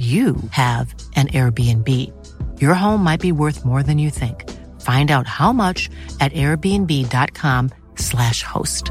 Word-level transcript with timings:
you 0.00 0.36
have 0.52 0.94
an 1.16 1.26
Airbnb. 1.28 1.86
Your 2.58 2.72
home 2.74 3.04
might 3.04 3.20
be 3.20 3.32
worth 3.32 3.64
more 3.66 3.82
than 3.82 3.98
you 3.98 4.08
think. 4.10 4.48
Find 4.80 5.10
out 5.10 5.26
how 5.26 5.52
much 5.52 5.90
at 6.20 6.32
airbnb.com/slash 6.32 8.42
host. 8.42 8.90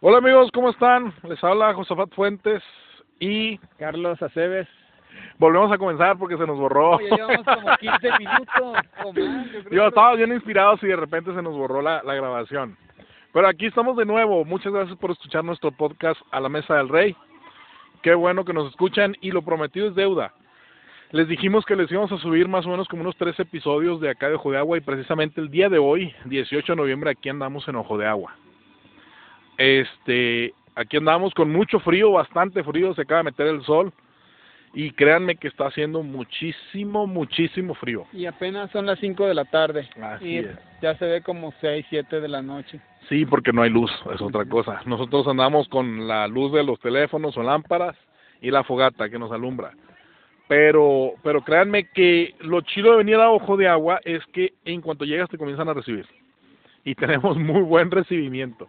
Hola 0.00 0.18
amigos, 0.18 0.50
¿cómo 0.52 0.70
están? 0.70 1.12
Les 1.24 1.42
habla 1.44 1.74
Josafat 1.74 2.10
Fuentes 2.14 2.62
y 3.20 3.58
Carlos 3.78 4.20
Aceves. 4.22 4.66
volvemos 5.38 5.70
a 5.72 5.78
comenzar 5.78 6.18
porque 6.18 6.36
se 6.36 6.46
nos 6.46 6.58
borró. 6.58 6.96
Oye, 6.96 7.08
llevamos 7.10 7.44
como 7.44 7.76
15 7.76 8.10
minutos 8.18 8.78
o 9.04 9.12
más. 9.12 9.14
Yo 9.14 9.62
creo 9.64 9.70
Yo 9.70 9.82
que- 9.82 9.88
estaba 9.88 10.14
bien 10.14 10.32
inspirados 10.32 10.82
y 10.82 10.86
de 10.88 10.96
repente 10.96 11.34
se 11.34 11.42
nos 11.42 11.54
borró 11.54 11.80
la, 11.82 12.02
la 12.02 12.14
grabación. 12.14 12.76
Pero 13.34 13.48
aquí 13.48 13.66
estamos 13.66 13.96
de 13.96 14.06
nuevo. 14.06 14.44
Muchas 14.44 14.72
gracias 14.72 14.96
por 14.96 15.10
escuchar 15.10 15.44
nuestro 15.44 15.72
podcast 15.72 16.20
A 16.30 16.38
la 16.38 16.48
Mesa 16.48 16.76
del 16.76 16.88
Rey. 16.88 17.16
Qué 18.00 18.14
bueno 18.14 18.44
que 18.44 18.52
nos 18.52 18.70
escuchan 18.70 19.16
y 19.20 19.32
lo 19.32 19.42
prometido 19.42 19.88
es 19.88 19.96
deuda. 19.96 20.32
Les 21.10 21.26
dijimos 21.26 21.64
que 21.64 21.74
les 21.74 21.90
íbamos 21.90 22.12
a 22.12 22.18
subir 22.18 22.46
más 22.46 22.64
o 22.64 22.68
menos 22.68 22.86
como 22.86 23.02
unos 23.02 23.16
tres 23.16 23.38
episodios 23.40 24.00
de 24.00 24.08
acá 24.08 24.28
de 24.28 24.36
Ojo 24.36 24.52
de 24.52 24.58
Agua 24.58 24.78
y 24.78 24.82
precisamente 24.82 25.40
el 25.40 25.50
día 25.50 25.68
de 25.68 25.78
hoy, 25.78 26.14
18 26.26 26.72
de 26.72 26.76
noviembre, 26.76 27.10
aquí 27.10 27.28
andamos 27.28 27.66
en 27.66 27.74
Ojo 27.74 27.98
de 27.98 28.06
Agua. 28.06 28.36
Este, 29.58 30.54
aquí 30.76 30.98
andamos 30.98 31.34
con 31.34 31.50
mucho 31.50 31.80
frío, 31.80 32.12
bastante 32.12 32.62
frío, 32.62 32.94
se 32.94 33.02
acaba 33.02 33.18
de 33.18 33.24
meter 33.24 33.48
el 33.48 33.64
sol 33.64 33.92
y 34.74 34.90
créanme 34.90 35.36
que 35.36 35.48
está 35.48 35.66
haciendo 35.66 36.02
muchísimo, 36.02 37.06
muchísimo 37.06 37.74
frío. 37.74 38.06
Y 38.12 38.26
apenas 38.26 38.70
son 38.72 38.86
las 38.86 38.98
5 38.98 39.26
de 39.26 39.34
la 39.34 39.44
tarde. 39.44 39.88
Así 40.02 40.28
y 40.28 40.38
es. 40.38 40.46
ya 40.82 40.96
se 40.96 41.06
ve 41.06 41.22
como 41.22 41.52
6, 41.60 41.86
7 41.88 42.20
de 42.20 42.28
la 42.28 42.42
noche. 42.42 42.80
Sí, 43.08 43.24
porque 43.24 43.52
no 43.52 43.62
hay 43.62 43.70
luz, 43.70 43.90
es 44.12 44.20
otra 44.20 44.44
cosa. 44.46 44.80
Nosotros 44.86 45.26
andamos 45.28 45.68
con 45.68 46.08
la 46.08 46.26
luz 46.26 46.52
de 46.52 46.64
los 46.64 46.80
teléfonos 46.80 47.36
o 47.36 47.42
lámparas 47.42 47.96
y 48.40 48.50
la 48.50 48.64
fogata 48.64 49.08
que 49.08 49.18
nos 49.18 49.30
alumbra. 49.30 49.72
Pero, 50.48 51.12
pero 51.22 51.42
créanme 51.42 51.88
que 51.90 52.34
lo 52.40 52.60
chido 52.62 52.92
de 52.92 52.98
venir 52.98 53.16
a 53.16 53.30
Ojo 53.30 53.56
de 53.56 53.68
Agua 53.68 54.00
es 54.04 54.24
que 54.32 54.54
en 54.64 54.80
cuanto 54.80 55.04
llegas 55.04 55.30
te 55.30 55.38
comienzan 55.38 55.68
a 55.68 55.74
recibir. 55.74 56.06
Y 56.84 56.94
tenemos 56.96 57.36
muy 57.36 57.62
buen 57.62 57.90
recibimiento. 57.90 58.68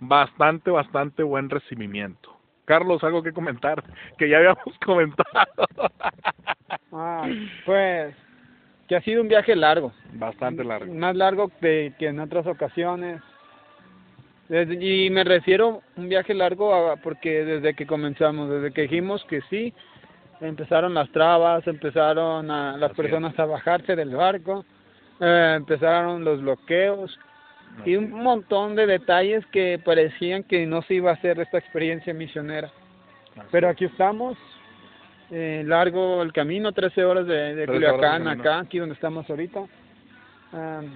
Bastante, 0.00 0.70
bastante 0.70 1.22
buen 1.22 1.48
recibimiento. 1.50 2.39
Carlos, 2.70 3.02
algo 3.02 3.20
que 3.20 3.32
comentar, 3.32 3.82
que 4.16 4.28
ya 4.28 4.36
habíamos 4.36 4.62
comentado. 4.86 5.66
Ah, 6.92 7.28
pues 7.66 8.14
que 8.86 8.94
ha 8.94 9.00
sido 9.02 9.22
un 9.22 9.28
viaje 9.28 9.56
largo. 9.56 9.92
Bastante 10.12 10.62
largo. 10.62 10.92
Más 10.94 11.16
largo 11.16 11.50
de, 11.60 11.92
que 11.98 12.06
en 12.06 12.20
otras 12.20 12.46
ocasiones. 12.46 13.20
Desde- 14.48 14.74
y 14.84 15.10
me 15.10 15.24
refiero 15.24 15.82
un 15.96 16.08
viaje 16.08 16.32
largo 16.32 16.72
a- 16.74 16.96
porque 16.96 17.44
desde 17.44 17.74
que 17.74 17.86
comenzamos, 17.88 18.48
desde 18.48 18.72
que 18.72 18.82
dijimos 18.82 19.24
que 19.24 19.40
sí, 19.50 19.74
empezaron 20.40 20.94
las 20.94 21.10
trabas, 21.10 21.66
empezaron 21.66 22.50
a, 22.52 22.76
las 22.76 22.92
Así 22.92 23.00
es. 23.00 23.06
personas 23.08 23.36
a 23.38 23.46
bajarse 23.46 23.96
del 23.96 24.10
barco, 24.14 24.64
eh, 25.20 25.54
empezaron 25.56 26.24
los 26.24 26.40
bloqueos 26.40 27.18
y 27.84 27.96
un 27.96 28.10
montón 28.10 28.76
de 28.76 28.86
detalles 28.86 29.44
que 29.46 29.80
parecían 29.82 30.42
que 30.44 30.66
no 30.66 30.82
se 30.82 30.94
iba 30.94 31.10
a 31.10 31.14
hacer 31.14 31.40
esta 31.40 31.58
experiencia 31.58 32.12
misionera. 32.12 32.70
Pero 33.50 33.68
aquí 33.68 33.86
estamos, 33.86 34.36
eh, 35.30 35.62
largo 35.66 36.22
el 36.22 36.32
camino, 36.32 36.72
13 36.72 37.04
horas 37.04 37.26
de, 37.26 37.54
de 37.54 37.66
13 37.66 37.70
horas 37.70 37.80
de 37.80 37.98
Culiacán 37.98 38.28
acá, 38.28 38.58
aquí 38.60 38.78
donde 38.78 38.94
estamos 38.94 39.28
ahorita. 39.30 39.60
Am, 40.52 40.90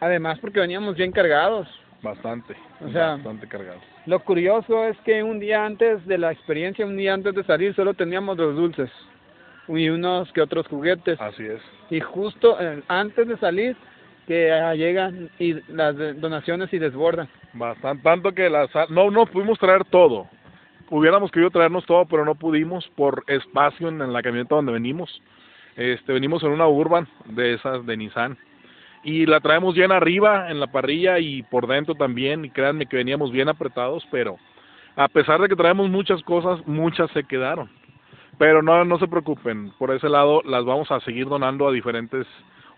además 0.00 0.38
porque 0.40 0.60
veníamos 0.60 0.96
bien 0.96 1.12
cargados. 1.12 1.68
Bastante, 2.02 2.54
O 2.80 2.90
sea, 2.90 3.12
bastante 3.12 3.48
cargado. 3.48 3.80
Lo 4.06 4.20
curioso 4.20 4.84
es 4.84 4.96
que 4.98 5.22
un 5.22 5.40
día 5.40 5.64
antes 5.64 6.04
de 6.06 6.16
la 6.16 6.30
experiencia, 6.30 6.86
un 6.86 6.96
día 6.96 7.14
antes 7.14 7.34
de 7.34 7.42
salir, 7.44 7.74
solo 7.74 7.94
teníamos 7.94 8.38
los 8.38 8.54
dulces 8.54 8.90
y 9.68 9.88
unos 9.88 10.32
que 10.32 10.40
otros 10.40 10.66
juguetes. 10.68 11.20
Así 11.20 11.44
es. 11.44 11.60
Y 11.90 12.00
justo 12.00 12.56
eh, 12.60 12.82
antes 12.88 13.28
de 13.28 13.36
salir, 13.38 13.76
que 14.28 14.52
ah, 14.52 14.74
llegan 14.74 15.30
y 15.38 15.54
las 15.72 15.96
donaciones 16.20 16.70
y 16.74 16.78
desbordan. 16.78 17.28
Bastante, 17.54 18.02
tanto 18.02 18.32
que 18.32 18.50
las, 18.50 18.68
no, 18.90 19.10
no 19.10 19.24
pudimos 19.24 19.58
traer 19.58 19.86
todo. 19.86 20.26
Hubiéramos 20.90 21.30
querido 21.30 21.50
traernos 21.50 21.86
todo, 21.86 22.04
pero 22.04 22.26
no 22.26 22.34
pudimos 22.34 22.86
por 22.94 23.24
espacio 23.26 23.88
en, 23.88 24.02
en 24.02 24.12
la 24.12 24.22
camioneta 24.22 24.54
donde 24.54 24.72
venimos. 24.72 25.22
Este, 25.76 26.12
venimos 26.12 26.42
en 26.42 26.50
una 26.50 26.68
Urban 26.68 27.08
de 27.24 27.54
esas 27.54 27.86
de 27.86 27.96
Nissan 27.96 28.36
y 29.02 29.24
la 29.24 29.40
traemos 29.40 29.74
bien 29.74 29.92
arriba 29.92 30.50
en 30.50 30.60
la 30.60 30.66
parrilla 30.66 31.18
y 31.18 31.42
por 31.44 31.66
dentro 31.66 31.94
también 31.94 32.44
y 32.44 32.50
créanme 32.50 32.86
que 32.86 32.96
veníamos 32.96 33.32
bien 33.32 33.48
apretados, 33.48 34.06
pero 34.10 34.36
a 34.96 35.08
pesar 35.08 35.40
de 35.40 35.48
que 35.48 35.56
traemos 35.56 35.88
muchas 35.88 36.22
cosas, 36.22 36.66
muchas 36.66 37.10
se 37.12 37.24
quedaron. 37.24 37.70
Pero 38.36 38.62
no, 38.62 38.84
no 38.84 38.98
se 38.98 39.08
preocupen, 39.08 39.72
por 39.78 39.90
ese 39.90 40.08
lado 40.08 40.42
las 40.44 40.64
vamos 40.66 40.90
a 40.90 41.00
seguir 41.00 41.28
donando 41.28 41.66
a 41.66 41.72
diferentes 41.72 42.26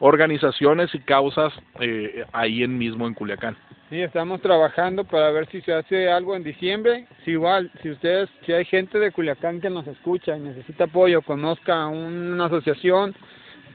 organizaciones 0.01 0.93
y 0.95 0.99
causas 0.99 1.53
eh, 1.79 2.25
ahí 2.33 2.63
en 2.65 2.77
mismo 2.77 3.07
en 3.07 3.15
Culiacán. 3.15 3.57
Sí, 3.91 4.01
estamos 4.01 4.41
trabajando 4.41 5.05
para 5.05 5.31
ver 5.31 5.49
si 5.49 5.61
se 5.63 5.73
hace 5.73 6.11
algo 6.11 6.37
en 6.37 6.43
diciembre. 6.43 7.07
Si 7.25 7.33
igual, 7.33 7.71
si 7.83 7.91
ustedes, 7.91 8.29
si 8.47 8.53
hay 8.53 8.65
gente 8.65 8.99
de 8.99 9.13
Culiacán 9.13 9.61
que 9.61 9.69
nos 9.71 9.87
escucha 9.87 10.37
y 10.37 10.41
necesita 10.41 10.85
apoyo, 10.85 11.23
conozca 11.23 11.87
una 11.87 12.47
asociación, 12.47 13.15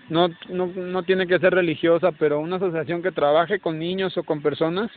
no, 0.10 0.30
no, 0.50 0.68
no 0.68 1.04
tiene 1.04 1.28
que 1.28 1.40
ser 1.40 1.54
religiosa, 1.54 2.12
pero 2.14 2.40
una 2.40 2.58
asociación 2.58 3.04
que 3.04 3.12
trabaje 3.12 3.60
con 3.60 3.78
niños 3.78 4.18
o 4.18 4.24
con 4.24 4.42
personas 4.42 4.90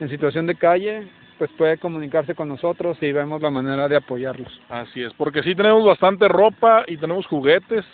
en 0.00 0.08
situación 0.08 0.46
de 0.46 0.54
calle, 0.54 1.08
pues 1.38 1.50
puede 1.56 1.78
comunicarse 1.78 2.34
con 2.34 2.48
nosotros 2.48 2.98
y 3.00 3.10
vemos 3.12 3.40
la 3.40 3.50
manera 3.50 3.88
de 3.88 3.96
apoyarlos. 3.96 4.60
Así 4.68 5.02
es, 5.02 5.12
porque 5.14 5.42
sí 5.42 5.54
tenemos 5.54 5.84
bastante 5.84 6.28
ropa 6.28 6.84
y 6.86 6.96
tenemos 6.98 7.26
juguetes, 7.26 7.84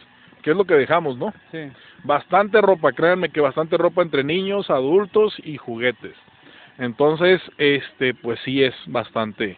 que 0.45 0.51
es 0.51 0.57
lo 0.57 0.67
que 0.67 0.75
dejamos, 0.75 1.17
¿no? 1.17 1.33
Sí. 1.51 1.73
Bastante 2.05 2.61
ropa, 2.61 2.93
créanme 2.93 3.31
que 3.31 3.41
bastante 3.41 3.79
ropa 3.79 4.03
entre 4.03 4.23
niños, 4.23 4.69
adultos 4.69 5.35
y 5.43 5.57
juguetes. 5.57 6.15
Entonces, 6.77 7.41
este, 7.57 8.13
pues 8.13 8.39
sí 8.45 8.63
es 8.63 8.75
bastante, 8.87 9.57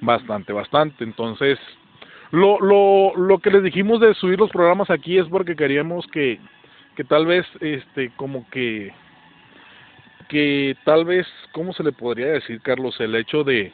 bastante, 0.00 0.52
bastante. 0.52 1.04
Entonces, 1.04 1.56
lo, 2.32 2.58
lo, 2.58 3.14
lo 3.16 3.38
que 3.38 3.50
les 3.52 3.62
dijimos 3.62 4.00
de 4.00 4.12
subir 4.14 4.40
los 4.40 4.50
programas 4.50 4.90
aquí 4.90 5.18
es 5.18 5.26
porque 5.28 5.54
queríamos 5.54 6.04
que, 6.08 6.40
que 6.96 7.04
tal 7.04 7.26
vez, 7.26 7.46
este, 7.60 8.10
como 8.16 8.50
que, 8.50 8.92
que 10.28 10.76
tal 10.84 11.04
vez, 11.04 11.28
¿cómo 11.52 11.72
se 11.72 11.84
le 11.84 11.92
podría 11.92 12.26
decir, 12.26 12.60
Carlos? 12.60 12.98
El 12.98 13.14
hecho 13.14 13.44
de, 13.44 13.72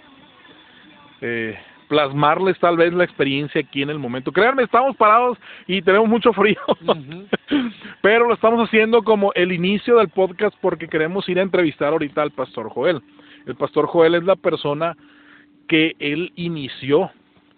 eh, 1.22 1.58
plasmarles 1.90 2.56
tal 2.60 2.76
vez 2.76 2.92
la 2.92 3.02
experiencia 3.02 3.60
aquí 3.60 3.82
en 3.82 3.90
el 3.90 3.98
momento. 3.98 4.30
Créanme, 4.30 4.62
estamos 4.62 4.96
parados 4.96 5.36
y 5.66 5.82
tenemos 5.82 6.08
mucho 6.08 6.32
frío, 6.32 6.56
pero 8.00 8.28
lo 8.28 8.34
estamos 8.34 8.64
haciendo 8.68 9.02
como 9.02 9.32
el 9.34 9.50
inicio 9.50 9.96
del 9.96 10.08
podcast 10.08 10.56
porque 10.60 10.86
queremos 10.86 11.28
ir 11.28 11.40
a 11.40 11.42
entrevistar 11.42 11.88
ahorita 11.88 12.22
al 12.22 12.30
pastor 12.30 12.70
Joel. 12.70 13.02
El 13.44 13.56
pastor 13.56 13.88
Joel 13.88 14.14
es 14.14 14.22
la 14.22 14.36
persona 14.36 14.96
que 15.66 15.96
él 15.98 16.32
inició 16.36 17.10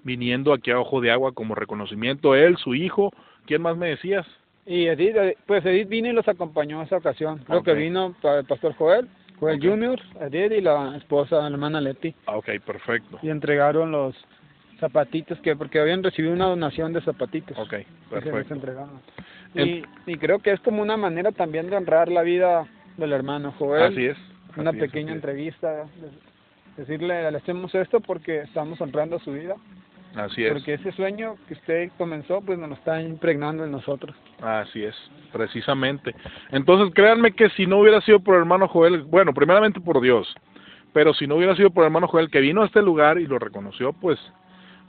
viniendo 0.02 0.54
aquí 0.54 0.70
a 0.70 0.80
Ojo 0.80 1.02
de 1.02 1.10
Agua 1.10 1.32
como 1.32 1.54
reconocimiento, 1.54 2.34
él, 2.34 2.56
su 2.56 2.74
hijo, 2.74 3.12
¿quién 3.44 3.60
más 3.60 3.76
me 3.76 3.88
decías? 3.88 4.26
Y 4.64 4.86
Edith, 4.86 5.16
eh, 5.16 5.36
pues 5.44 5.62
Edith 5.66 5.90
vino 5.90 6.08
y 6.08 6.12
los 6.12 6.26
acompañó 6.26 6.78
en 6.78 6.86
esa 6.86 6.96
ocasión. 6.96 7.40
Creo 7.46 7.62
que 7.62 7.74
vino 7.74 8.14
para 8.22 8.38
el 8.38 8.46
pastor 8.46 8.72
Joel, 8.76 9.08
Joel 9.42 9.56
Ok. 9.58 9.64
Junior, 9.64 10.00
Edith 10.20 10.52
y 10.52 10.60
la 10.60 10.96
esposa, 10.96 11.40
la 11.40 11.48
hermana 11.48 11.80
Leti. 11.80 12.14
Ah, 12.26 12.36
ok, 12.36 12.48
perfecto. 12.64 13.18
y 13.22 13.28
entregaron 13.28 13.90
los 13.90 14.14
zapatitos 14.78 15.36
que 15.40 15.56
porque 15.56 15.80
habían 15.80 16.02
recibido 16.02 16.32
una 16.32 16.46
donación 16.46 16.92
de 16.92 17.00
zapatitos 17.02 17.58
Ok, 17.58 17.74
perfecto. 18.08 18.54
y, 19.54 19.82
y 20.06 20.16
creo 20.16 20.38
que 20.38 20.52
es 20.52 20.60
como 20.60 20.80
una 20.80 20.96
manera 20.96 21.32
también 21.32 21.68
de 21.70 21.76
honrar 21.76 22.08
la 22.08 22.22
vida 22.22 22.66
del 22.96 23.12
hermano 23.12 23.52
Joel 23.58 23.82
Así 23.92 24.06
es. 24.06 24.16
una 24.56 24.70
así 24.70 24.78
pequeña 24.78 25.10
es. 25.10 25.16
entrevista 25.16 25.70
de- 25.72 25.86
decirle 26.76 27.30
le 27.30 27.36
hacemos 27.36 27.74
esto 27.74 28.00
porque 28.00 28.42
estamos 28.42 28.80
honrando 28.80 29.18
su 29.18 29.32
vida 29.32 29.56
Así 30.16 30.44
es. 30.44 30.52
porque 30.52 30.74
ese 30.74 30.92
sueño 30.92 31.36
que 31.48 31.54
usted 31.54 31.90
comenzó 31.96 32.40
pues 32.42 32.58
nos 32.58 32.68
lo 32.68 32.74
está 32.74 33.00
impregnando 33.00 33.64
en 33.64 33.70
nosotros 33.70 34.14
Así 34.42 34.82
es, 34.82 34.96
precisamente. 35.32 36.14
Entonces, 36.50 36.92
créanme 36.94 37.32
que 37.32 37.48
si 37.50 37.64
no 37.64 37.78
hubiera 37.78 38.00
sido 38.00 38.18
por 38.18 38.34
el 38.34 38.40
hermano 38.40 38.66
Joel, 38.66 39.02
bueno, 39.04 39.32
primeramente 39.32 39.80
por 39.80 40.00
Dios, 40.00 40.34
pero 40.92 41.14
si 41.14 41.28
no 41.28 41.36
hubiera 41.36 41.54
sido 41.54 41.70
por 41.70 41.84
el 41.84 41.86
hermano 41.86 42.08
Joel 42.08 42.28
que 42.28 42.40
vino 42.40 42.62
a 42.62 42.66
este 42.66 42.82
lugar 42.82 43.18
y 43.18 43.26
lo 43.26 43.38
reconoció, 43.38 43.92
pues 43.92 44.18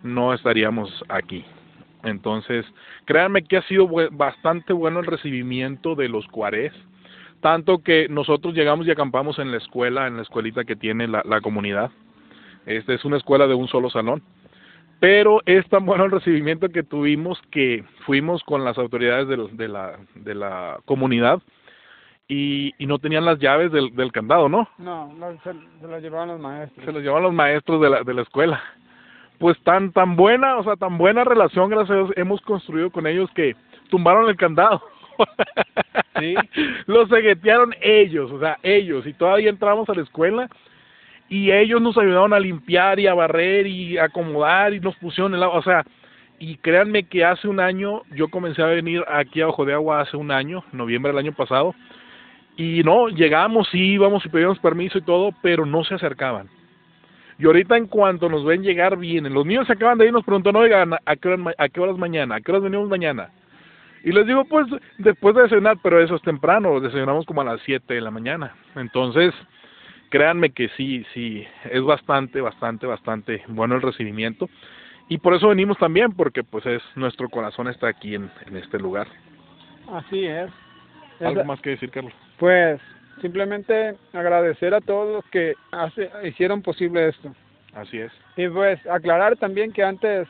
no 0.01 0.33
estaríamos 0.33 0.89
aquí. 1.07 1.45
Entonces, 2.03 2.65
créanme 3.05 3.43
que 3.43 3.57
ha 3.57 3.61
sido 3.63 3.87
bastante 4.11 4.73
bueno 4.73 4.99
el 4.99 5.05
recibimiento 5.05 5.93
de 5.93 6.09
los 6.09 6.27
cuarés, 6.27 6.73
tanto 7.39 7.83
que 7.83 8.07
nosotros 8.09 8.55
llegamos 8.55 8.87
y 8.87 8.91
acampamos 8.91 9.37
en 9.37 9.51
la 9.51 9.57
escuela, 9.57 10.07
en 10.07 10.17
la 10.17 10.23
escuelita 10.23 10.63
que 10.63 10.75
tiene 10.75 11.07
la, 11.07 11.21
la 11.25 11.41
comunidad. 11.41 11.91
Esta 12.65 12.93
es 12.93 13.05
una 13.05 13.17
escuela 13.17 13.45
de 13.45 13.53
un 13.53 13.67
solo 13.67 13.91
salón. 13.91 14.23
Pero 15.03 15.41
es 15.45 15.67
tan 15.67 15.85
bueno 15.85 16.05
el 16.05 16.11
recibimiento 16.11 16.69
que 16.69 16.81
tuvimos 16.81 17.37
que 17.51 17.83
fuimos 18.05 18.41
con 18.45 18.63
las 18.63 18.77
autoridades 18.77 19.27
de, 19.27 19.35
de, 19.51 19.67
la, 19.67 19.99
de 20.15 20.33
la 20.33 20.79
comunidad 20.85 21.41
y, 22.29 22.71
y 22.77 22.85
no 22.85 22.99
tenían 22.99 23.25
las 23.25 23.37
llaves 23.37 23.69
del, 23.73 23.93
del 23.97 24.13
candado, 24.13 24.47
¿no? 24.47 24.65
No, 24.77 25.11
no 25.11 25.33
se, 25.43 25.51
se 25.81 25.87
las 25.89 26.01
llevaban 26.01 26.29
los 26.29 26.39
maestros. 26.39 26.85
Se 26.85 26.93
las 26.93 27.01
llevaban 27.01 27.23
los 27.23 27.33
maestros 27.33 27.81
de 27.81 27.89
la, 27.89 28.03
de 28.03 28.13
la 28.13 28.21
escuela 28.21 28.63
pues 29.39 29.61
tan 29.63 29.91
tan 29.91 30.15
buena, 30.15 30.55
o 30.55 30.63
sea, 30.63 30.77
tan 30.77 30.97
buena 30.97 31.25
relación, 31.25 31.69
gracias 31.69 31.91
a 31.91 31.95
Dios, 31.95 32.11
hemos 32.15 32.39
construido 32.39 32.89
con 32.89 33.05
ellos 33.05 33.29
que 33.35 33.57
tumbaron 33.89 34.29
el 34.29 34.37
candado. 34.37 34.81
Sí. 36.17 36.33
Lo 36.85 37.07
seguetearon 37.07 37.75
ellos, 37.81 38.31
o 38.31 38.39
sea, 38.39 38.57
ellos, 38.63 39.05
y 39.05 39.11
todavía 39.11 39.49
entramos 39.49 39.89
a 39.89 39.95
la 39.95 40.03
escuela 40.03 40.47
y 41.29 41.51
ellos 41.51 41.81
nos 41.81 41.97
ayudaron 41.97 42.33
a 42.33 42.39
limpiar 42.39 42.99
y 42.99 43.07
a 43.07 43.13
barrer 43.13 43.67
y 43.67 43.97
acomodar 43.97 44.73
y 44.73 44.79
nos 44.79 44.95
pusieron 44.95 45.33
el 45.33 45.43
agua, 45.43 45.57
o 45.57 45.63
sea, 45.63 45.83
y 46.39 46.57
créanme 46.57 47.03
que 47.03 47.23
hace 47.23 47.47
un 47.47 47.59
año 47.59 48.01
yo 48.15 48.27
comencé 48.29 48.61
a 48.61 48.67
venir 48.67 49.03
aquí 49.07 49.41
a 49.41 49.47
Ojo 49.47 49.65
de 49.65 49.73
Agua 49.73 50.01
hace 50.01 50.17
un 50.17 50.31
año, 50.31 50.63
noviembre 50.71 51.11
del 51.11 51.19
año 51.19 51.33
pasado, 51.33 51.73
y 52.57 52.83
no, 52.83 53.07
llegamos, 53.09 53.69
íbamos 53.73 54.25
y 54.25 54.29
pedíamos 54.29 54.59
permiso 54.59 54.97
y 54.97 55.01
todo, 55.01 55.31
pero 55.41 55.65
no 55.65 55.83
se 55.83 55.95
acercaban 55.95 56.49
y 57.39 57.45
ahorita 57.45 57.77
en 57.77 57.87
cuanto 57.87 58.29
nos 58.29 58.45
ven 58.45 58.63
llegar, 58.63 58.97
vienen. 58.97 59.33
Los 59.33 59.45
niños 59.45 59.67
se 59.67 59.73
acaban 59.73 59.97
de 59.97 60.05
ir 60.05 60.13
nos 60.13 60.23
preguntan, 60.23 60.55
oigan, 60.55 60.93
¿a 60.93 61.15
qué, 61.15 61.29
horas, 61.29 61.55
¿a 61.57 61.69
qué 61.69 61.81
horas 61.81 61.97
mañana? 61.97 62.35
¿A 62.35 62.41
qué 62.41 62.51
horas 62.51 62.63
venimos 62.63 62.89
mañana? 62.89 63.29
Y 64.03 64.11
les 64.11 64.27
digo, 64.27 64.45
pues, 64.45 64.67
después 64.97 65.35
de 65.35 65.43
desayunar, 65.43 65.77
pero 65.81 66.01
eso 66.01 66.15
es 66.15 66.21
temprano, 66.21 66.79
desayunamos 66.79 67.25
como 67.25 67.41
a 67.41 67.45
las 67.45 67.61
7 67.61 67.93
de 67.93 68.01
la 68.01 68.11
mañana. 68.11 68.53
Entonces, 68.75 69.33
créanme 70.13 70.51
que 70.51 70.69
sí, 70.77 71.03
sí, 71.11 71.43
es 71.71 71.83
bastante, 71.83 72.39
bastante, 72.39 72.85
bastante 72.85 73.41
bueno 73.47 73.73
el 73.73 73.81
recibimiento. 73.81 74.47
Y 75.09 75.17
por 75.17 75.33
eso 75.33 75.47
venimos 75.49 75.75
también, 75.79 76.11
porque 76.11 76.43
pues 76.43 76.63
es 76.67 76.83
nuestro 76.93 77.27
corazón 77.29 77.67
está 77.67 77.87
aquí 77.87 78.13
en, 78.13 78.29
en 78.45 78.57
este 78.57 78.77
lugar. 78.77 79.07
Así 79.91 80.23
es. 80.23 80.51
¿Algo 81.19 81.43
más 81.45 81.59
que 81.61 81.71
decir, 81.71 81.89
Carlos? 81.89 82.13
Pues, 82.37 82.79
simplemente 83.21 83.95
agradecer 84.13 84.75
a 84.75 84.81
todos 84.81 85.15
los 85.15 85.25
que 85.31 85.55
hace, 85.71 86.11
hicieron 86.25 86.61
posible 86.61 87.07
esto. 87.07 87.33
Así 87.73 87.97
es. 87.97 88.11
Y 88.37 88.47
pues 88.49 88.85
aclarar 88.85 89.35
también 89.37 89.73
que 89.73 89.81
antes 89.81 90.27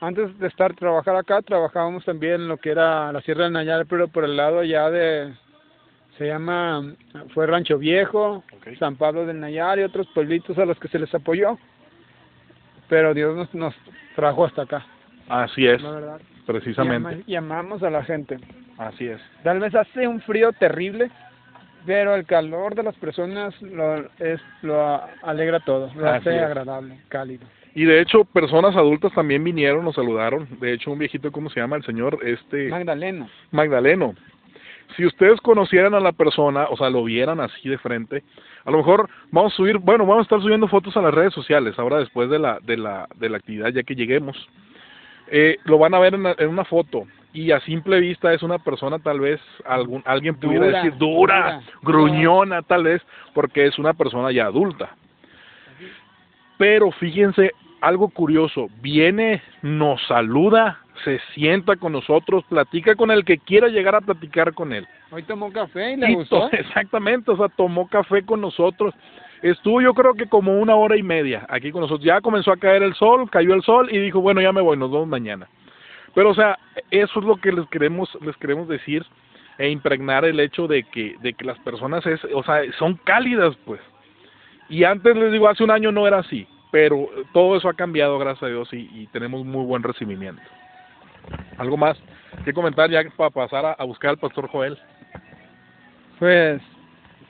antes 0.00 0.38
de 0.38 0.46
estar 0.46 0.74
trabajar 0.74 1.14
acá 1.14 1.42
trabajábamos 1.42 2.06
también 2.06 2.36
en 2.36 2.48
lo 2.48 2.56
que 2.56 2.70
era 2.70 3.12
la 3.12 3.20
Sierra 3.20 3.44
del 3.44 3.52
Nayar, 3.52 3.84
pero 3.84 4.08
por 4.08 4.24
el 4.24 4.38
lado 4.38 4.64
ya 4.64 4.88
de 4.90 5.34
se 6.18 6.26
llama 6.26 6.94
fue 7.34 7.46
Rancho 7.46 7.78
Viejo, 7.78 8.42
San 8.78 8.96
Pablo 8.96 9.26
del 9.26 9.40
Nayar 9.40 9.78
y 9.78 9.82
otros 9.82 10.06
pueblitos 10.14 10.56
a 10.58 10.64
los 10.64 10.78
que 10.78 10.88
se 10.88 10.98
les 10.98 11.14
apoyó. 11.14 11.58
Pero 12.88 13.14
Dios 13.14 13.36
nos, 13.36 13.54
nos 13.54 13.74
trajo 14.14 14.44
hasta 14.44 14.62
acá. 14.62 14.86
Así 15.28 15.66
es. 15.66 15.82
La 15.82 15.90
verdad. 15.90 16.20
Precisamente. 16.46 17.24
Y, 17.26 17.34
amamos 17.34 17.82
a 17.82 17.90
la 17.90 18.04
gente. 18.04 18.38
Así 18.78 19.06
es. 19.06 19.20
Tal 19.42 19.58
vez 19.58 19.74
hace 19.74 20.06
un 20.06 20.20
frío 20.20 20.52
terrible, 20.52 21.10
pero 21.84 22.14
el 22.14 22.24
calor 22.24 22.74
de 22.74 22.84
las 22.84 22.94
personas 22.96 23.60
lo, 23.60 24.08
es, 24.18 24.40
lo 24.62 25.02
alegra 25.22 25.60
todo, 25.60 25.92
lo 25.94 26.08
hace 26.08 26.38
agradable, 26.38 27.00
cálido. 27.08 27.46
Y 27.74 27.84
de 27.84 28.00
hecho, 28.00 28.24
personas 28.24 28.74
adultas 28.74 29.12
también 29.12 29.44
vinieron, 29.44 29.84
nos 29.84 29.96
saludaron. 29.96 30.48
De 30.60 30.72
hecho, 30.72 30.90
un 30.92 30.98
viejito, 30.98 31.30
¿cómo 31.30 31.50
se 31.50 31.60
llama? 31.60 31.76
El 31.76 31.84
señor, 31.84 32.18
este... 32.22 32.68
Magdaleno. 32.68 33.28
Magdaleno. 33.50 34.14
Si 34.96 35.04
ustedes 35.04 35.40
conocieran 35.40 35.94
a 35.94 36.00
la 36.00 36.12
persona, 36.12 36.66
o 36.70 36.76
sea, 36.76 36.90
lo 36.90 37.04
vieran 37.04 37.40
así 37.40 37.68
de 37.68 37.78
frente, 37.78 38.22
a 38.64 38.70
lo 38.70 38.78
mejor 38.78 39.08
vamos 39.30 39.52
a 39.52 39.56
subir, 39.56 39.78
bueno, 39.78 40.06
vamos 40.06 40.20
a 40.20 40.22
estar 40.22 40.40
subiendo 40.40 40.68
fotos 40.68 40.96
a 40.96 41.02
las 41.02 41.14
redes 41.14 41.34
sociales 41.34 41.78
ahora 41.78 41.98
después 41.98 42.30
de 42.30 42.38
la, 42.38 42.58
de 42.62 42.76
la, 42.76 43.08
de 43.16 43.28
la 43.28 43.36
actividad, 43.36 43.68
ya 43.70 43.82
que 43.82 43.94
lleguemos. 43.94 44.36
Eh, 45.28 45.58
lo 45.64 45.78
van 45.78 45.94
a 45.94 45.98
ver 45.98 46.14
en, 46.14 46.26
en 46.38 46.48
una 46.48 46.64
foto 46.64 47.06
y 47.36 47.52
a 47.52 47.60
simple 47.60 48.00
vista 48.00 48.32
es 48.32 48.42
una 48.42 48.58
persona 48.58 48.98
tal 48.98 49.20
vez 49.20 49.40
algún 49.66 50.02
alguien 50.06 50.36
pudiera 50.36 50.66
decir 50.66 50.96
dura, 50.96 51.60
gruñona 51.82 52.62
tal 52.62 52.84
vez 52.84 53.02
porque 53.34 53.66
es 53.66 53.78
una 53.78 53.92
persona 53.92 54.32
ya 54.32 54.46
adulta 54.46 54.96
pero 56.56 56.90
fíjense 56.92 57.52
algo 57.82 58.08
curioso 58.08 58.68
viene 58.80 59.42
nos 59.60 60.00
saluda 60.06 60.80
se 61.04 61.20
sienta 61.34 61.76
con 61.76 61.92
nosotros 61.92 62.44
platica 62.48 62.94
con 62.94 63.10
el 63.10 63.24
que 63.24 63.38
quiera 63.38 63.68
llegar 63.68 63.94
a 63.94 64.00
platicar 64.00 64.54
con 64.54 64.72
él. 64.72 64.86
Hoy 65.10 65.22
tomó 65.22 65.52
café 65.52 65.92
y 65.92 65.96
le 65.96 66.14
gustó. 66.14 66.50
exactamente 66.52 67.30
o 67.30 67.36
sea 67.36 67.48
tomó 67.48 67.88
café 67.88 68.24
con 68.24 68.40
nosotros. 68.40 68.94
Estuvo 69.42 69.80
yo 69.80 69.94
creo 69.94 70.14
que 70.14 70.26
como 70.26 70.58
una 70.58 70.74
hora 70.74 70.96
y 70.96 71.02
media 71.02 71.46
aquí 71.48 71.70
con 71.70 71.82
nosotros. 71.82 72.04
Ya 72.04 72.20
comenzó 72.20 72.52
a 72.52 72.56
caer 72.56 72.82
el 72.82 72.94
sol 72.94 73.30
cayó 73.30 73.54
el 73.54 73.62
sol 73.62 73.88
y 73.90 73.98
dijo 73.98 74.20
bueno 74.20 74.40
ya 74.40 74.52
me 74.52 74.60
voy 74.60 74.76
nos 74.76 74.90
vemos 74.90 75.08
mañana 75.08 75.48
pero 76.16 76.30
o 76.30 76.34
sea, 76.34 76.58
eso 76.90 77.20
es 77.20 77.26
lo 77.26 77.36
que 77.36 77.52
les 77.52 77.68
queremos 77.68 78.08
les 78.22 78.34
queremos 78.38 78.66
decir 78.68 79.04
e 79.58 79.68
impregnar 79.68 80.24
el 80.24 80.40
hecho 80.40 80.66
de 80.66 80.82
que 80.84 81.14
de 81.20 81.34
que 81.34 81.44
las 81.44 81.58
personas 81.58 82.06
es, 82.06 82.20
o 82.34 82.42
sea, 82.42 82.60
son 82.78 82.94
cálidas, 83.04 83.54
pues. 83.66 83.80
Y 84.70 84.84
antes 84.84 85.14
les 85.14 85.30
digo, 85.30 85.46
hace 85.46 85.62
un 85.62 85.70
año 85.70 85.92
no 85.92 86.06
era 86.06 86.20
así, 86.20 86.48
pero 86.72 87.06
todo 87.34 87.56
eso 87.56 87.68
ha 87.68 87.74
cambiado 87.74 88.18
gracias 88.18 88.44
a 88.44 88.48
Dios 88.48 88.72
y, 88.72 88.88
y 88.94 89.06
tenemos 89.08 89.44
muy 89.44 89.66
buen 89.66 89.82
recibimiento. 89.82 90.42
¿Algo 91.58 91.76
más 91.76 91.96
que 92.44 92.52
comentar 92.52 92.90
ya 92.90 93.02
para 93.16 93.30
pasar 93.30 93.64
a, 93.64 93.72
a 93.72 93.84
buscar 93.84 94.10
al 94.10 94.18
pastor 94.18 94.48
Joel? 94.48 94.78
Pues 96.18 96.60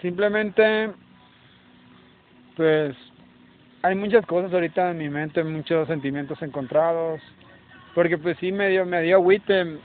simplemente 0.00 0.90
pues 2.56 2.96
hay 3.82 3.94
muchas 3.94 4.24
cosas 4.26 4.52
ahorita 4.52 4.90
en 4.90 4.98
mi 4.98 5.08
mente, 5.08 5.44
muchos 5.44 5.86
sentimientos 5.86 6.40
encontrados 6.42 7.20
porque 7.96 8.18
pues 8.18 8.36
sí 8.38 8.52
me 8.52 8.68
dio, 8.68 8.84
me 8.84 9.00
dio 9.02 9.16
agüite 9.16 9.78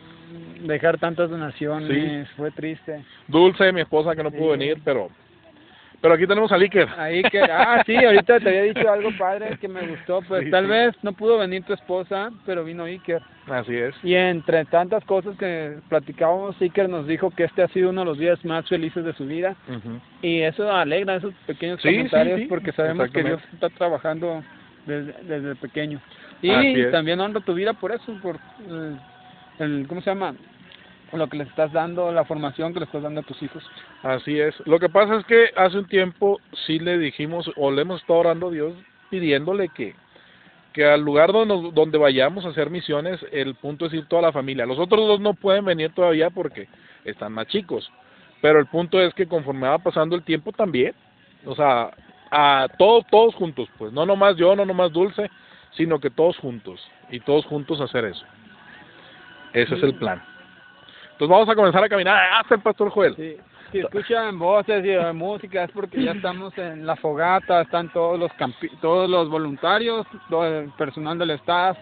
dejar 0.62 0.98
tantas 0.98 1.30
donaciones, 1.30 2.30
fue 2.32 2.52
triste. 2.52 3.06
Dulce, 3.28 3.72
mi 3.72 3.82
esposa 3.82 4.16
que 4.16 4.24
no 4.24 4.32
pudo 4.32 4.50
venir, 4.52 4.82
pero 4.84 5.10
pero 6.02 6.16
aquí 6.16 6.26
tenemos 6.26 6.52
a 6.52 6.56
Iker. 6.56 6.90
A 6.98 7.04
Iker, 7.06 7.52
ah, 7.52 7.84
sí, 7.86 7.96
ahorita 7.96 8.40
te 8.40 8.50
había 8.50 8.64
dicho 8.64 8.92
algo 8.92 9.12
padre 9.18 9.58
que 9.60 9.68
me 9.68 9.86
gustó, 9.88 10.22
pues 10.24 10.50
tal 10.50 10.68
vez 10.68 10.96
no 11.04 11.14
pudo 11.14 11.38
venir 11.38 11.64
tu 11.64 11.74
esposa, 11.74 12.32
pero 12.46 12.64
vino 12.64 12.86
Iker. 12.86 13.22
Así 13.48 13.76
es. 13.76 13.96
Y 14.04 14.16
entre 14.16 14.66
tantas 14.66 15.04
cosas 15.06 15.38
que 15.38 15.78
platicábamos, 15.90 16.60
Iker 16.60 16.90
nos 16.90 17.06
dijo 17.08 17.30
que 17.32 17.44
este 17.44 17.64
ha 17.64 17.68
sido 17.68 17.92
uno 17.92 18.02
de 18.02 18.06
los 18.06 18.18
días 18.18 18.44
más 18.46 18.68
felices 18.68 19.06
de 19.06 19.14
su 19.14 19.26
vida. 19.26 19.56
Y 20.22 20.42
eso 20.42 20.72
alegra 20.72 21.16
esos 21.16 21.34
pequeños 21.46 21.82
comentarios 21.82 22.42
porque 22.50 22.72
sabemos 22.72 23.10
que 23.12 23.24
Dios 23.24 23.42
está 23.54 23.70
trabajando 23.70 24.44
desde, 24.86 25.14
desde 25.24 25.56
pequeño. 25.56 26.02
Y 26.42 26.86
también 26.92 27.20
honro 27.20 27.42
tu 27.42 27.54
vida 27.54 27.74
por 27.74 27.92
eso, 27.92 28.18
por 28.22 28.38
eh, 28.38 28.96
el, 29.60 29.86
¿cómo 29.88 30.02
se 30.02 30.10
llama? 30.10 30.34
Lo 31.14 31.28
que 31.28 31.38
le 31.38 31.44
estás 31.44 31.72
dando, 31.74 32.12
la 32.12 32.24
formación 32.24 32.74
que 32.74 32.80
le 32.80 32.86
estás 32.86 33.04
dando 33.04 33.22
a 33.22 33.24
tus 33.24 33.42
hijos. 33.44 33.64
Así 34.02 34.40
es. 34.40 34.56
Lo 34.66 34.80
que 34.80 34.90
pasa 34.90 35.18
es 35.18 35.26
que 35.26 35.50
hace 35.58 35.78
un 35.78 35.88
tiempo 35.88 36.40
sí 36.66 36.80
le 36.80 36.98
dijimos, 36.98 37.52
o 37.58 37.70
le 37.72 37.82
hemos 37.82 38.02
estado 38.02 38.20
orando 38.20 38.48
a 38.48 38.52
Dios, 38.52 38.74
pidiéndole 39.10 39.70
que, 39.70 39.94
que 40.74 40.86
al 40.86 41.02
lugar 41.02 41.34
donde, 41.34 41.72
donde 41.74 41.98
vayamos 41.98 42.46
a 42.46 42.50
hacer 42.50 42.70
misiones, 42.70 43.20
el 43.32 43.56
punto 43.56 43.88
es 43.88 43.94
ir 43.94 44.06
toda 44.08 44.22
la 44.22 44.32
familia. 44.32 44.66
Los 44.66 44.80
otros 44.80 45.06
dos 45.06 45.20
no 45.20 45.34
pueden 45.34 45.66
venir 45.66 45.94
todavía 45.94 46.30
porque 46.30 46.70
están 47.04 47.34
más 47.34 47.48
chicos. 47.48 47.92
Pero 48.42 48.60
el 48.60 48.68
punto 48.68 49.00
es 49.00 49.14
que 49.14 49.28
conforme 49.28 49.68
va 49.68 49.78
pasando 49.80 50.16
el 50.16 50.24
tiempo 50.24 50.52
también, 50.52 50.94
o 51.46 51.56
sea, 51.56 51.92
a 52.32 52.68
todos, 52.78 53.06
todos 53.12 53.36
juntos, 53.36 53.70
pues, 53.78 53.92
no 53.92 54.06
nomás 54.06 54.38
yo, 54.38 54.56
no 54.56 54.66
nomás 54.66 54.92
Dulce, 54.92 55.30
sino 55.76 56.00
que 56.00 56.10
todos 56.10 56.38
juntos 56.38 56.82
y 57.10 57.20
todos 57.20 57.46
juntos 57.46 57.80
hacer 57.82 58.06
eso. 58.06 58.26
Ese 59.54 59.76
es 59.76 59.84
el 59.84 59.96
plan. 59.96 60.24
Entonces 61.22 61.38
vamos 61.38 61.50
a 61.50 61.56
comenzar 61.56 61.84
a 61.84 61.88
caminar 61.88 62.20
hasta 62.34 62.56
el 62.56 62.62
Pastor 62.62 62.90
Joel. 62.90 63.16
Sí. 63.16 63.38
Si 63.72 63.78
escuchan 63.78 64.40
voces 64.40 64.84
y 64.84 65.14
música 65.14 65.66
es 65.66 65.72
porque 65.72 66.04
ya 66.04 66.14
estamos 66.14 66.52
en 66.58 66.84
la 66.84 66.96
fogata, 66.96 67.62
están 67.62 67.90
todos 67.90 68.20
los 68.20 68.32
todos 68.82 69.08
los 69.08 69.30
voluntarios, 69.30 70.08
todo 70.32 70.48
el 70.48 70.72
personal 70.72 71.20
del 71.20 71.30
staff 71.30 71.78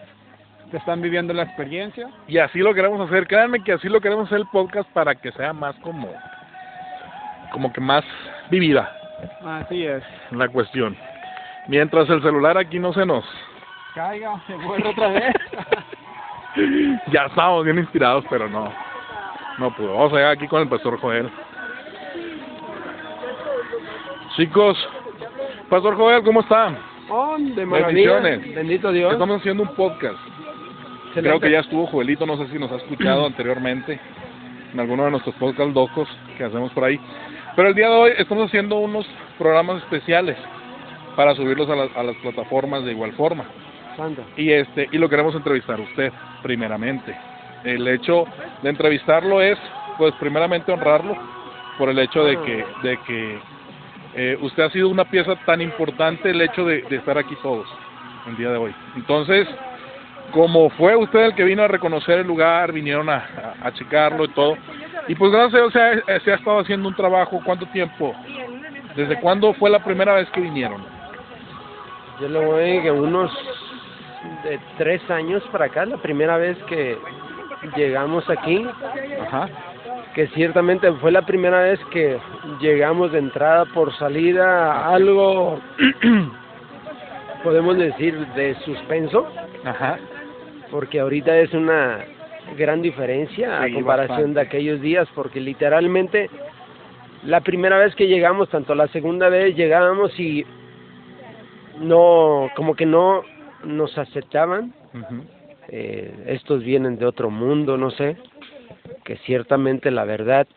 que 0.69 0.75
están 0.75 1.01
viviendo 1.01 1.33
la 1.33 1.43
experiencia. 1.43 2.09
Y 2.27 2.37
así 2.37 2.59
lo 2.59 2.73
queremos 2.73 2.99
hacer. 2.99 3.27
Créanme 3.27 3.63
que 3.63 3.71
así 3.71 3.87
lo 3.87 4.01
queremos 4.01 4.25
hacer 4.25 4.39
el 4.39 4.47
podcast 4.47 4.89
para 4.91 5.15
que 5.15 5.31
sea 5.31 5.53
más 5.53 5.73
como 5.77 6.13
como 7.53 7.71
que 7.71 7.79
más 7.79 8.03
vivida. 8.51 8.93
Así 9.45 9.85
es. 9.85 10.03
La 10.31 10.49
cuestión. 10.49 10.97
Mientras 11.69 12.09
el 12.09 12.21
celular 12.21 12.57
aquí 12.57 12.77
no 12.77 12.91
se 12.91 13.05
nos 13.05 13.23
caiga, 13.95 14.33
se 14.47 14.55
vuelve 14.55 14.89
otra 14.89 15.07
vez. 15.07 15.33
ya 17.13 17.27
estamos 17.27 17.63
bien 17.63 17.77
inspirados, 17.77 18.25
pero 18.29 18.49
no. 18.49 18.88
No 19.59 19.75
pudo. 19.75 19.93
Vamos 19.93 20.13
a 20.13 20.15
llegar 20.17 20.31
aquí 20.31 20.47
con 20.47 20.61
el 20.61 20.67
pastor 20.69 20.97
Joel. 20.99 21.29
Chicos, 24.35 24.77
pastor 25.69 25.95
Joel, 25.95 26.23
¿cómo 26.23 26.41
está? 26.41 26.73
Oh, 27.09 27.35
de 27.37 27.65
maravilla. 27.65 28.13
Bendiciones. 28.19 28.55
Bendito 28.55 28.91
Dios. 28.91 29.11
Estamos 29.13 29.39
haciendo 29.41 29.63
un 29.63 29.69
podcast. 29.75 30.17
Creo 31.13 31.39
que 31.39 31.51
ya 31.51 31.59
estuvo 31.59 31.87
Joelito, 31.87 32.25
no 32.25 32.37
sé 32.37 32.47
si 32.47 32.59
nos 32.59 32.71
ha 32.71 32.75
escuchado 32.77 33.25
anteriormente 33.25 33.99
en 34.71 34.79
alguno 34.79 35.05
de 35.05 35.11
nuestros 35.11 35.35
podcasts 35.35 35.73
locos 35.73 36.07
que 36.37 36.43
hacemos 36.43 36.71
por 36.71 36.83
ahí. 36.85 36.99
Pero 37.55 37.69
el 37.69 37.75
día 37.75 37.89
de 37.89 37.95
hoy 37.95 38.11
estamos 38.17 38.45
haciendo 38.47 38.77
unos 38.77 39.07
programas 39.37 39.77
especiales 39.83 40.37
para 41.15 41.33
subirlos 41.35 41.67
a, 41.69 41.75
las- 41.75 41.97
a 41.97 42.03
las 42.03 42.15
plataformas 42.17 42.85
de 42.85 42.91
igual 42.91 43.11
forma. 43.13 43.43
Santo. 43.97 44.21
Y 44.37 44.51
este 44.51 44.87
y 44.91 44.97
lo 44.99 45.09
queremos 45.09 45.35
entrevistar 45.35 45.79
a 45.79 45.83
usted 45.83 46.13
primeramente. 46.43 47.13
El 47.63 47.87
hecho 47.87 48.25
de 48.61 48.69
entrevistarlo 48.69 49.41
es, 49.41 49.57
pues, 49.97 50.13
primeramente 50.15 50.71
honrarlo 50.71 51.15
por 51.77 51.89
el 51.89 51.99
hecho 51.99 52.23
de 52.23 52.39
que 52.41 52.65
de 52.83 52.97
que 53.07 53.39
eh, 54.15 54.37
usted 54.41 54.63
ha 54.63 54.69
sido 54.71 54.89
una 54.89 55.05
pieza 55.05 55.35
tan 55.45 55.61
importante 55.61 56.31
el 56.31 56.41
hecho 56.41 56.65
de, 56.65 56.83
estar 56.89 57.17
aquí 57.17 57.35
todos 57.41 57.67
el 58.27 58.35
día 58.37 58.49
de 58.51 58.57
hoy. 58.57 58.75
Entonces, 58.95 59.47
como 60.31 60.69
fue 60.71 60.95
usted 60.95 61.19
el 61.19 61.35
que 61.35 61.43
vino 61.43 61.63
a 61.63 61.67
reconocer 61.67 62.19
el 62.19 62.27
lugar, 62.27 62.71
vinieron 62.71 63.09
a, 63.09 63.55
a, 63.61 63.67
a 63.67 63.73
checarlo 63.73 64.25
y 64.25 64.29
todo, 64.29 64.57
y 65.09 65.15
pues 65.15 65.31
gracias 65.31 65.55
a 65.55 65.57
Dios 65.57 65.73
se 66.23 66.31
ha, 66.31 66.35
estado 66.35 66.59
haciendo 66.59 66.87
un 66.87 66.95
trabajo, 66.95 67.41
¿cuánto 67.43 67.65
tiempo? 67.65 68.13
¿Desde 68.95 69.19
cuándo 69.19 69.55
fue 69.55 69.71
la 69.71 69.83
primera 69.83 70.13
vez 70.13 70.29
que 70.29 70.39
vinieron? 70.39 70.83
Yo 72.21 72.29
le 72.29 72.45
voy 72.45 72.81
que 72.83 72.91
unos 72.91 73.31
de 74.43 74.59
tres 74.77 75.01
años 75.09 75.41
para 75.51 75.65
acá, 75.65 75.83
la 75.87 75.97
primera 75.97 76.37
vez 76.37 76.55
que 76.67 76.95
llegamos 77.75 78.29
aquí, 78.29 78.65
Ajá. 79.21 79.49
que 80.13 80.27
ciertamente 80.27 80.91
fue 80.93 81.11
la 81.11 81.23
primera 81.23 81.61
vez 81.61 81.79
que 81.91 82.17
llegamos 82.59 83.11
de 83.11 83.19
entrada 83.19 83.65
por 83.73 83.93
salida, 83.97 84.87
algo, 84.87 85.59
podemos 87.43 87.77
decir, 87.77 88.17
de 88.35 88.55
suspenso, 88.65 89.27
Ajá. 89.65 89.97
porque 90.71 90.99
ahorita 90.99 91.37
es 91.37 91.53
una 91.53 91.99
gran 92.57 92.81
diferencia 92.81 93.61
a 93.61 93.71
comparación 93.71 94.17
bastante. 94.33 94.33
de 94.39 94.41
aquellos 94.41 94.81
días, 94.81 95.07
porque 95.13 95.39
literalmente 95.39 96.29
la 97.23 97.41
primera 97.41 97.77
vez 97.77 97.93
que 97.95 98.07
llegamos, 98.07 98.49
tanto 98.49 98.73
la 98.75 98.87
segunda 98.87 99.29
vez 99.29 99.55
llegábamos 99.55 100.17
y 100.19 100.45
no, 101.79 102.49
como 102.55 102.75
que 102.75 102.85
no 102.85 103.23
nos 103.63 103.97
aceptaban. 103.97 104.73
Eh, 105.71 106.13
estos 106.27 106.63
vienen 106.63 106.97
de 106.97 107.05
otro 107.05 107.29
mundo, 107.29 107.77
no 107.77 107.91
sé, 107.91 108.17
que 109.03 109.17
ciertamente 109.17 109.91
la 109.91 110.03
verdad, 110.03 110.47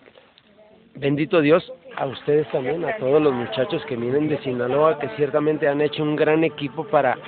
bendito 0.95 1.41
Dios, 1.41 1.73
a 1.97 2.07
ustedes 2.07 2.51
también, 2.51 2.85
a 2.85 2.97
todos 2.97 3.21
los 3.21 3.33
muchachos 3.33 3.85
que 3.87 3.97
vienen 3.97 4.29
de 4.29 4.39
Sinaloa, 4.39 4.99
que 4.99 5.09
ciertamente 5.17 5.69
han 5.69 5.81
hecho 5.81 6.03
un 6.03 6.17
gran 6.17 6.45
equipo 6.45 6.85
para 6.85 7.19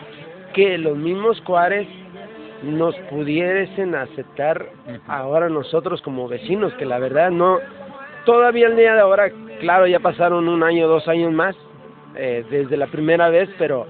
que 0.54 0.78
los 0.78 0.96
mismos 0.96 1.40
cuares 1.42 1.86
nos 2.62 2.94
pudiesen 3.10 3.94
aceptar 3.94 4.66
ahora 5.06 5.48
nosotros 5.48 6.00
como 6.00 6.28
vecinos, 6.28 6.72
que 6.74 6.86
la 6.86 6.98
verdad 6.98 7.30
no, 7.30 7.58
todavía 8.24 8.68
el 8.68 8.76
día 8.76 8.94
de 8.94 9.00
ahora, 9.00 9.30
claro, 9.60 9.86
ya 9.86 10.00
pasaron 10.00 10.48
un 10.48 10.62
año, 10.62 10.88
dos 10.88 11.06
años 11.08 11.32
más, 11.32 11.54
eh, 12.16 12.44
desde 12.50 12.76
la 12.76 12.86
primera 12.86 13.28
vez, 13.28 13.50
pero 13.58 13.86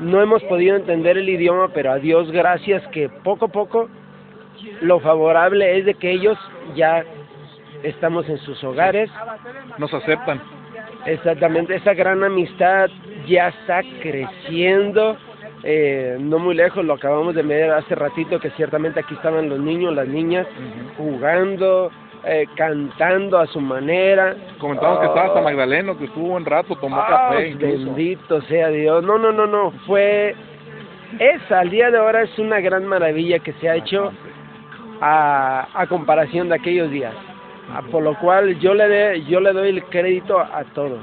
no 0.00 0.20
hemos 0.22 0.42
podido 0.44 0.76
entender 0.76 1.16
el 1.18 1.28
idioma, 1.28 1.68
pero 1.72 1.92
a 1.92 1.96
Dios 1.98 2.30
gracias 2.30 2.86
que 2.88 3.08
poco 3.08 3.46
a 3.46 3.48
poco 3.48 3.88
lo 4.80 5.00
favorable 5.00 5.78
es 5.78 5.84
de 5.84 5.94
que 5.94 6.10
ellos 6.10 6.38
ya 6.74 7.04
estamos 7.82 8.28
en 8.28 8.38
sus 8.38 8.62
hogares, 8.64 9.10
Nos 9.78 9.92
aceptan. 9.92 10.40
exactamente 11.06 11.74
esa 11.74 11.94
gran 11.94 12.24
amistad 12.24 12.88
ya 13.26 13.48
está 13.48 13.82
creciendo, 14.00 15.16
eh, 15.62 16.16
no 16.18 16.38
muy 16.38 16.54
lejos, 16.54 16.84
lo 16.84 16.94
acabamos 16.94 17.34
de 17.34 17.42
ver 17.42 17.70
hace 17.72 17.94
ratito 17.94 18.40
que 18.40 18.50
ciertamente 18.50 19.00
aquí 19.00 19.14
estaban 19.14 19.48
los 19.48 19.58
niños, 19.60 19.94
las 19.94 20.08
niñas 20.08 20.46
jugando, 20.96 21.90
eh, 22.26 22.46
cantando 22.56 23.38
a 23.38 23.46
su 23.46 23.60
manera. 23.60 24.34
Comentamos 24.58 25.00
que 25.00 25.06
estaba 25.06 25.26
hasta 25.28 25.40
Oh. 25.40 25.44
Magdaleno, 25.44 25.96
que 25.98 26.04
estuvo 26.06 26.34
un 26.34 26.44
rato, 26.44 26.74
tomó 26.76 26.96
Ah, 26.96 27.28
café 27.30 27.48
incluso. 27.48 27.84
bendito 27.94 28.40
sea 28.42 28.68
Dios. 28.68 29.02
No, 29.04 29.18
no, 29.18 29.32
no, 29.32 29.46
no. 29.46 29.70
Fue. 29.86 30.34
Esa, 31.18 31.60
al 31.60 31.70
día 31.70 31.90
de 31.90 31.98
ahora, 31.98 32.22
es 32.22 32.38
una 32.38 32.60
gran 32.60 32.84
maravilla 32.86 33.38
que 33.38 33.52
se 33.54 33.68
ha 33.68 33.76
hecho 33.76 34.12
a, 35.00 35.68
a 35.74 35.86
comparación 35.86 36.48
de 36.48 36.56
aquellos 36.56 36.90
días. 36.90 37.14
Ah, 37.72 37.82
por 37.90 38.02
lo 38.02 38.18
cual 38.18 38.58
yo 38.58 38.74
le, 38.74 38.88
de- 38.88 39.24
yo 39.24 39.40
le 39.40 39.52
doy 39.52 39.68
el 39.70 39.84
crédito 39.84 40.38
a 40.38 40.64
todos. 40.74 41.00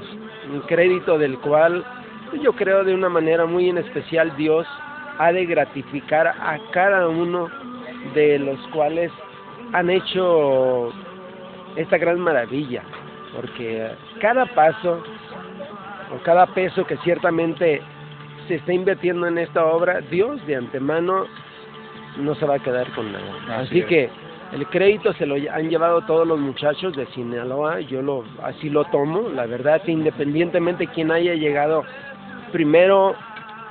Un 0.52 0.60
crédito 0.62 1.18
del 1.18 1.38
cual 1.38 1.84
yo 2.42 2.52
creo 2.52 2.84
de 2.84 2.94
una 2.94 3.08
manera 3.08 3.46
muy 3.46 3.68
en 3.68 3.78
especial 3.78 4.34
Dios 4.36 4.66
ha 5.18 5.32
de 5.32 5.44
gratificar 5.46 6.26
a 6.28 6.58
cada 6.72 7.08
uno 7.08 7.48
de 8.14 8.38
los 8.38 8.58
cuales 8.68 9.10
han 9.72 9.90
hecho 9.90 10.92
esta 11.76 11.98
gran 11.98 12.20
maravilla. 12.20 12.82
Porque 13.34 13.88
cada 14.20 14.46
paso 14.46 15.02
o 16.14 16.22
cada 16.22 16.46
peso 16.46 16.84
que 16.84 16.96
ciertamente 16.98 17.80
se 18.48 18.56
está 18.56 18.72
invirtiendo 18.72 19.26
en 19.26 19.38
esta 19.38 19.64
obra, 19.64 20.00
Dios 20.10 20.44
de 20.46 20.56
antemano 20.56 21.26
no 22.18 22.34
se 22.34 22.44
va 22.44 22.56
a 22.56 22.58
quedar 22.58 22.90
con 22.92 23.10
nada. 23.12 23.60
Así 23.60 23.68
Así, 23.68 23.78
es. 23.80 23.86
que 23.86 24.10
el 24.52 24.66
crédito 24.66 25.14
se 25.14 25.24
lo 25.24 25.34
han 25.34 25.70
llevado 25.70 26.02
todos 26.02 26.26
los 26.26 26.38
muchachos 26.38 26.94
de 26.94 27.06
Sinaloa, 27.06 27.80
yo 27.80 28.02
lo 28.02 28.24
así 28.42 28.68
lo 28.68 28.84
tomo, 28.86 29.30
la 29.30 29.46
verdad, 29.46 29.80
independientemente 29.86 30.86
quién 30.88 31.10
haya 31.10 31.34
llegado 31.34 31.84
primero 32.52 33.14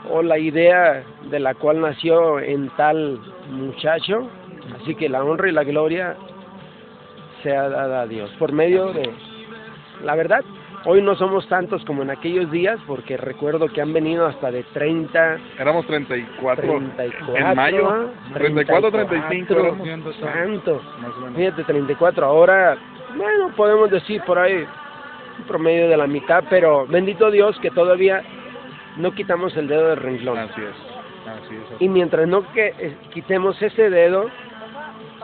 o 0.09 0.23
la 0.23 0.39
idea 0.39 1.03
de 1.29 1.39
la 1.39 1.53
cual 1.53 1.81
nació 1.81 2.39
en 2.39 2.69
tal 2.77 3.19
muchacho, 3.51 4.27
así 4.81 4.95
que 4.95 5.07
la 5.07 5.23
honra 5.23 5.49
y 5.49 5.51
la 5.51 5.63
gloria 5.63 6.17
sea 7.43 7.69
dada 7.69 8.01
a 8.01 8.07
Dios 8.07 8.29
por 8.39 8.51
medio 8.51 8.93
de 8.93 9.09
la 10.03 10.15
verdad. 10.15 10.43
Hoy 10.83 11.01
no 11.03 11.15
somos 11.15 11.47
tantos 11.47 11.85
como 11.85 12.01
en 12.01 12.09
aquellos 12.09 12.49
días 12.49 12.79
porque 12.87 13.15
recuerdo 13.15 13.67
que 13.67 13.81
han 13.81 13.93
venido 13.93 14.25
hasta 14.25 14.49
de 14.49 14.63
30, 14.63 15.37
Éramos 15.59 15.85
34. 15.85 16.65
34, 16.65 17.37
en 17.37 17.55
mayo. 17.55 17.87
¿ah? 17.87 18.05
34, 18.33 18.91
35 18.91 19.53
éramos. 19.53 20.15
Santo. 20.15 20.81
Más 20.99 21.11
o 21.15 21.19
menos. 21.21 21.35
Fíjate, 21.35 21.63
34. 21.65 22.25
Ahora, 22.25 22.77
bueno, 23.15 23.49
podemos 23.55 23.91
decir 23.91 24.23
por 24.25 24.39
ahí 24.39 24.65
un 25.37 25.45
promedio 25.45 25.87
de 25.87 25.97
la 25.97 26.07
mitad, 26.07 26.43
pero 26.49 26.87
bendito 26.87 27.29
Dios 27.29 27.59
que 27.59 27.69
todavía 27.69 28.23
no 28.97 29.11
quitamos 29.11 29.55
el 29.57 29.67
dedo 29.67 29.89
del 29.89 29.97
renglón. 29.97 30.39
Así 30.39 30.61
es. 30.61 30.75
Así 31.27 31.55
es. 31.55 31.81
Y 31.81 31.89
mientras 31.89 32.27
no 32.27 32.41
que 32.53 32.73
eh, 32.79 32.97
quitemos 33.13 33.61
ese 33.61 33.91
dedo, 33.91 34.31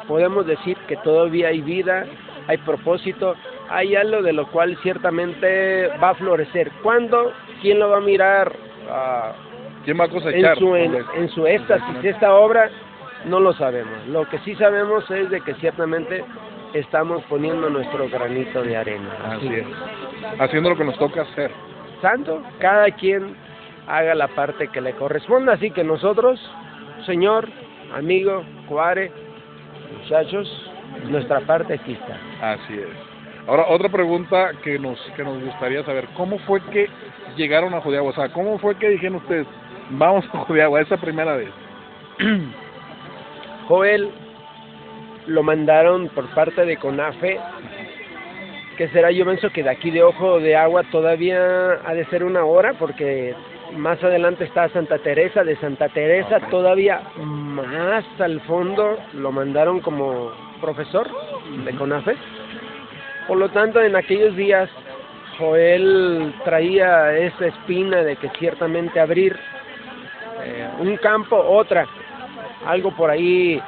podemos 0.08 0.46
decir 0.46 0.78
que 0.88 0.98
todavía 0.98 1.50
hay 1.50 1.62
vida, 1.62 2.06
hay 2.48 2.58
propósito, 2.60 3.36
hay 3.70 3.96
algo 3.96 4.22
de 4.22 4.34
lo 4.34 4.48
cual 4.48 4.78
ciertamente 4.82 5.88
va 6.02 6.10
a 6.10 6.16
florecer. 6.16 6.72
¿Cuándo? 6.82 7.34
¿Quién 7.62 7.80
lo 7.80 7.90
va 7.90 7.98
a 7.98 8.02
mirar 8.02 8.54
ah, 8.90 9.34
¿Quién 9.84 10.00
va 10.00 10.04
a 10.04 10.08
en 10.08 10.14
cosechar? 10.14 10.58
su 10.58 10.76
en, 10.76 10.96
en 11.16 11.30
su 11.30 11.48
éxtasis 11.48 12.04
esta 12.04 12.34
obra? 12.34 12.70
No 13.26 13.40
lo 13.40 13.54
sabemos. 13.54 14.06
Lo 14.08 14.28
que 14.30 14.40
sí 14.40 14.56
sabemos 14.56 15.10
es 15.10 15.30
de 15.30 15.42
que 15.42 15.54
ciertamente 15.56 16.24
estamos 16.74 17.24
poniendo 17.30 17.70
nuestro 17.70 18.10
granito 18.10 18.62
de 18.64 18.78
arena. 18.78 19.10
Así 19.26 19.48
es. 19.48 19.66
Haciendo 20.40 20.70
lo 20.70 20.78
que 20.78 20.84
nos 20.84 20.98
toca 20.98 21.22
hacer. 21.22 21.52
Santo, 22.02 22.44
cada 22.60 22.92
quien 22.92 23.36
haga 23.88 24.14
la 24.14 24.28
parte 24.28 24.68
que 24.68 24.82
le 24.82 24.94
corresponda. 24.94 25.54
Así 25.54 25.72
que 25.72 25.84
nosotros, 25.84 26.40
señor, 27.06 27.48
amigo, 27.94 28.44
cuare, 28.68 29.12
muchachos, 30.08 30.72
nuestra 31.10 31.42
parte 31.42 31.74
aquí 31.74 31.92
está. 31.92 32.54
Así 32.54 32.74
es. 32.76 32.88
Ahora, 33.46 33.66
otra 33.68 33.90
pregunta 33.90 34.52
que 34.64 34.80
nos, 34.80 35.00
que 35.18 35.24
nos 35.24 35.44
gustaría 35.44 35.84
saber. 35.84 36.08
¿Cómo 36.16 36.40
fue 36.40 36.62
que 36.72 36.88
llegaron 37.36 37.74
a 37.74 37.82
Judeagua? 37.82 38.12
O 38.12 38.16
sea, 38.16 38.30
¿cómo 38.30 38.58
fue 38.58 38.76
que 38.76 38.90
dijeron 38.90 39.18
ustedes, 39.18 39.46
vamos 39.90 40.24
a 40.34 40.38
Judeagua 40.40 40.82
esa 40.82 40.96
primera 40.96 41.36
vez? 41.36 41.50
Joel 43.68 44.10
lo 45.28 45.44
mandaron 45.44 46.08
por 46.10 46.26
parte 46.34 46.66
de 46.66 46.78
CONAFE, 46.78 47.38
que 48.78 48.88
será, 48.90 49.12
yo 49.12 49.26
pienso 49.26 49.50
que 49.50 49.64
de 49.64 49.70
aquí 49.70 49.92
de 49.92 50.04
Ojo 50.04 50.40
de 50.40 50.56
Agua 50.56 50.84
todavía 50.90 51.82
ha 51.86 51.94
de 51.94 52.06
ser 52.06 52.24
una 52.24 52.46
hora, 52.46 52.74
porque 52.80 53.36
más 53.76 54.04
adelante 54.04 54.46
está 54.46 54.70
Santa 54.70 54.98
Teresa, 55.00 55.44
de 55.44 55.56
Santa 55.58 55.90
Teresa 55.90 56.40
todavía 56.50 57.02
más 57.18 58.06
al 58.20 58.40
fondo 58.42 58.98
lo 59.14 59.32
mandaron 59.32 59.80
como 59.82 60.32
profesor 60.62 61.08
de 61.66 61.76
CONAFE. 61.76 62.16
Por 63.28 63.38
lo 63.38 63.50
tanto, 63.50 63.82
en 63.82 63.96
aquellos 63.96 64.36
días 64.36 64.70
Joel 65.38 66.34
traía 66.44 67.16
esa 67.18 67.48
espina 67.48 68.02
de 68.04 68.16
que 68.16 68.30
ciertamente 68.40 69.00
abrir 69.00 69.38
eh, 70.44 70.68
un 70.80 70.98
campo, 70.98 71.36
otra, 71.36 71.86
algo 72.66 72.96
por 72.96 73.10
ahí 73.10 73.62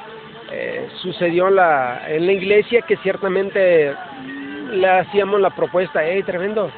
eh, 0.52 0.88
sucedió 1.02 1.50
en 1.50 1.56
la, 1.56 2.02
en 2.08 2.26
la 2.26 2.32
iglesia 2.32 2.82
que 2.82 2.98
ciertamente 2.98 3.94
le 4.72 4.90
hacíamos 4.90 5.40
la 5.42 5.50
propuesta, 5.52 6.04
hey, 6.04 6.24
tremendo, 6.24 6.72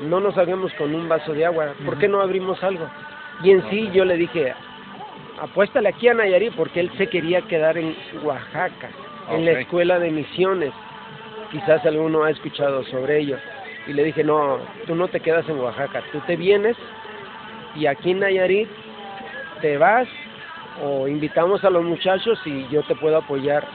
no 0.00 0.20
nos 0.20 0.36
hagamos 0.38 0.72
con 0.74 0.94
un 0.94 1.08
vaso 1.08 1.32
de 1.32 1.44
agua, 1.44 1.74
¿por 1.84 1.98
qué 1.98 2.08
no 2.08 2.20
abrimos 2.20 2.62
algo? 2.62 2.88
Y 3.42 3.50
en 3.50 3.68
sí 3.70 3.90
yo 3.92 4.04
le 4.04 4.16
dije, 4.16 4.54
apuéstale 5.40 5.88
aquí 5.88 6.08
a 6.08 6.14
Nayarit 6.14 6.54
porque 6.54 6.80
él 6.80 6.90
se 6.96 7.08
quería 7.08 7.42
quedar 7.42 7.76
en 7.76 7.96
Oaxaca, 8.22 8.90
en 9.30 9.44
la 9.44 9.52
escuela 9.52 9.98
de 9.98 10.10
misiones. 10.10 10.72
Quizás 11.50 11.84
alguno 11.84 12.24
ha 12.24 12.30
escuchado 12.30 12.82
sobre 12.84 13.18
ello. 13.20 13.36
Y 13.86 13.92
le 13.92 14.04
dije, 14.04 14.24
no, 14.24 14.58
tú 14.86 14.94
no 14.94 15.08
te 15.08 15.20
quedas 15.20 15.48
en 15.48 15.58
Oaxaca, 15.58 16.02
tú 16.12 16.20
te 16.20 16.36
vienes 16.36 16.76
y 17.74 17.86
aquí 17.86 18.12
en 18.12 18.20
Nayarit 18.20 18.68
te 19.60 19.76
vas 19.76 20.08
o 20.82 21.08
invitamos 21.08 21.62
a 21.64 21.70
los 21.70 21.84
muchachos 21.84 22.40
y 22.44 22.66
yo 22.68 22.82
te 22.84 22.94
puedo 22.94 23.18
apoyar. 23.18 23.66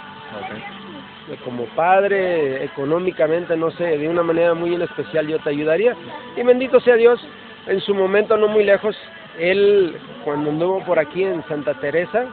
Como 1.44 1.66
padre, 1.76 2.64
económicamente, 2.64 3.56
no 3.58 3.72
sé, 3.72 3.98
de 3.98 4.08
una 4.08 4.24
manera 4.24 4.54
muy 4.54 4.76
en 4.76 4.82
especial 4.82 5.28
yo 5.28 5.40
te 5.40 5.50
ayudaría. 5.50 5.96
Y 6.36 6.44
bendito 6.44 6.80
sea 6.80 6.96
Dios, 6.96 7.20
en 7.68 7.80
su 7.82 7.94
momento 7.94 8.38
no 8.38 8.48
muy 8.48 8.64
lejos, 8.64 8.96
él 9.40 9.96
cuando 10.24 10.50
anduvo 10.50 10.84
por 10.86 11.00
aquí 11.00 11.24
en 11.24 11.44
Santa 11.48 11.74
Teresa, 11.76 12.26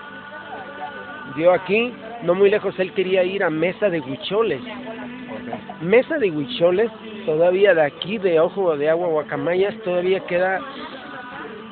dio 1.36 1.52
aquí, 1.52 1.92
no 2.22 2.34
muy 2.34 2.50
lejos, 2.50 2.78
él 2.78 2.92
quería 2.92 3.24
ir 3.24 3.42
a 3.42 3.50
Mesa 3.50 3.90
de 3.90 4.00
Huicholes. 4.00 4.60
Mesa 5.80 6.18
de 6.18 6.30
Huicholes, 6.30 6.90
todavía 7.26 7.74
de 7.74 7.82
aquí, 7.82 8.18
de 8.18 8.40
Ojo 8.40 8.76
de 8.76 8.88
Agua, 8.88 9.08
Guacamayas, 9.08 9.74
todavía 9.82 10.20
queda 10.20 10.60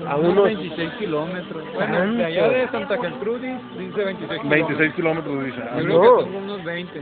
a 0.08 0.16
unos 0.16 0.44
26 0.44 0.90
kilómetros. 0.98 1.64
Bueno, 1.74 1.98
¿Tanto? 1.98 2.16
de 2.18 2.24
allá 2.24 2.48
de 2.48 2.68
Santa 2.68 2.98
Gertrudis 2.98 3.56
dice 3.78 4.04
26 4.04 4.40
kilómetros. 4.40 4.50
26 4.50 4.94
kilómetros 4.94 5.44
dice. 5.44 5.62
Ah, 5.62 5.80
Yo 5.80 5.86
No. 5.88 6.00
creo 6.00 6.16
que 6.18 6.22
son 6.24 6.34
unos 6.36 6.64
20 6.64 7.00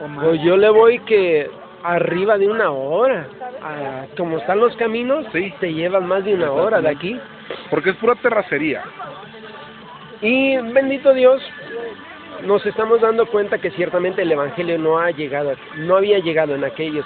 o 0.00 0.08
más. 0.08 0.24
Pues 0.24 0.42
yo 0.42 0.56
le 0.56 0.68
voy 0.70 0.98
que 1.00 1.50
arriba 1.82 2.38
de 2.38 2.48
una 2.48 2.70
hora. 2.70 3.26
Ah, 3.62 4.06
como 4.16 4.38
están 4.38 4.60
los 4.60 4.74
caminos, 4.76 5.26
Sí. 5.32 5.52
te 5.60 5.72
llevan 5.72 6.06
más 6.06 6.24
de 6.24 6.34
una 6.34 6.50
hora 6.52 6.80
de 6.80 6.88
aquí. 6.88 7.18
Porque 7.70 7.90
es 7.90 7.96
pura 7.96 8.14
terracería. 8.16 8.82
Y 10.20 10.56
bendito 10.58 11.12
Dios, 11.14 11.40
nos 12.44 12.64
estamos 12.66 13.00
dando 13.00 13.26
cuenta 13.26 13.58
que 13.58 13.70
ciertamente 13.72 14.22
el 14.22 14.32
Evangelio 14.32 14.78
no 14.78 14.98
ha 14.98 15.10
llegado, 15.10 15.52
no 15.78 15.96
había 15.96 16.18
llegado 16.18 16.54
en 16.54 16.64
aquellos 16.64 17.04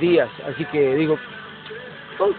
días. 0.00 0.28
Así 0.48 0.64
que 0.66 0.94
digo, 0.96 1.18
oh, 2.18 2.30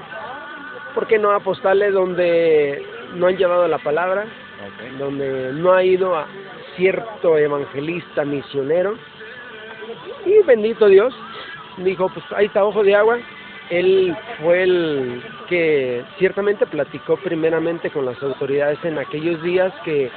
¿por 0.98 1.06
qué 1.06 1.20
no 1.20 1.30
apostarle 1.30 1.92
donde 1.92 2.84
no 3.13 3.27
han 3.27 3.38
llevado 3.38 3.68
la 3.68 3.77
palabra? 3.77 4.25
donde 4.98 5.54
no 5.54 5.72
ha 5.74 5.84
ido 5.84 6.16
a 6.16 6.25
cierto 6.75 7.38
evangelista 7.38 8.25
misionero. 8.25 8.96
Y 10.25 10.39
bendito 10.44 10.88
Dios, 10.88 11.13
dijo, 11.77 12.10
pues 12.10 12.25
ahí 12.36 12.48
está 12.48 12.66
ojo 12.66 12.84
de 12.84 12.96
agua. 12.96 13.20
Él 13.70 14.18
fue 14.42 14.63
el 14.63 15.24
que 15.48 16.04
ciertamente 16.18 16.66
platicó 16.66 17.16
primeramente 17.18 17.92
con 17.92 18.06
las 18.06 18.22
autoridades 18.24 18.84
en 18.84 18.98
aquellos 18.98 19.42
días 19.44 19.72
que 19.86 20.10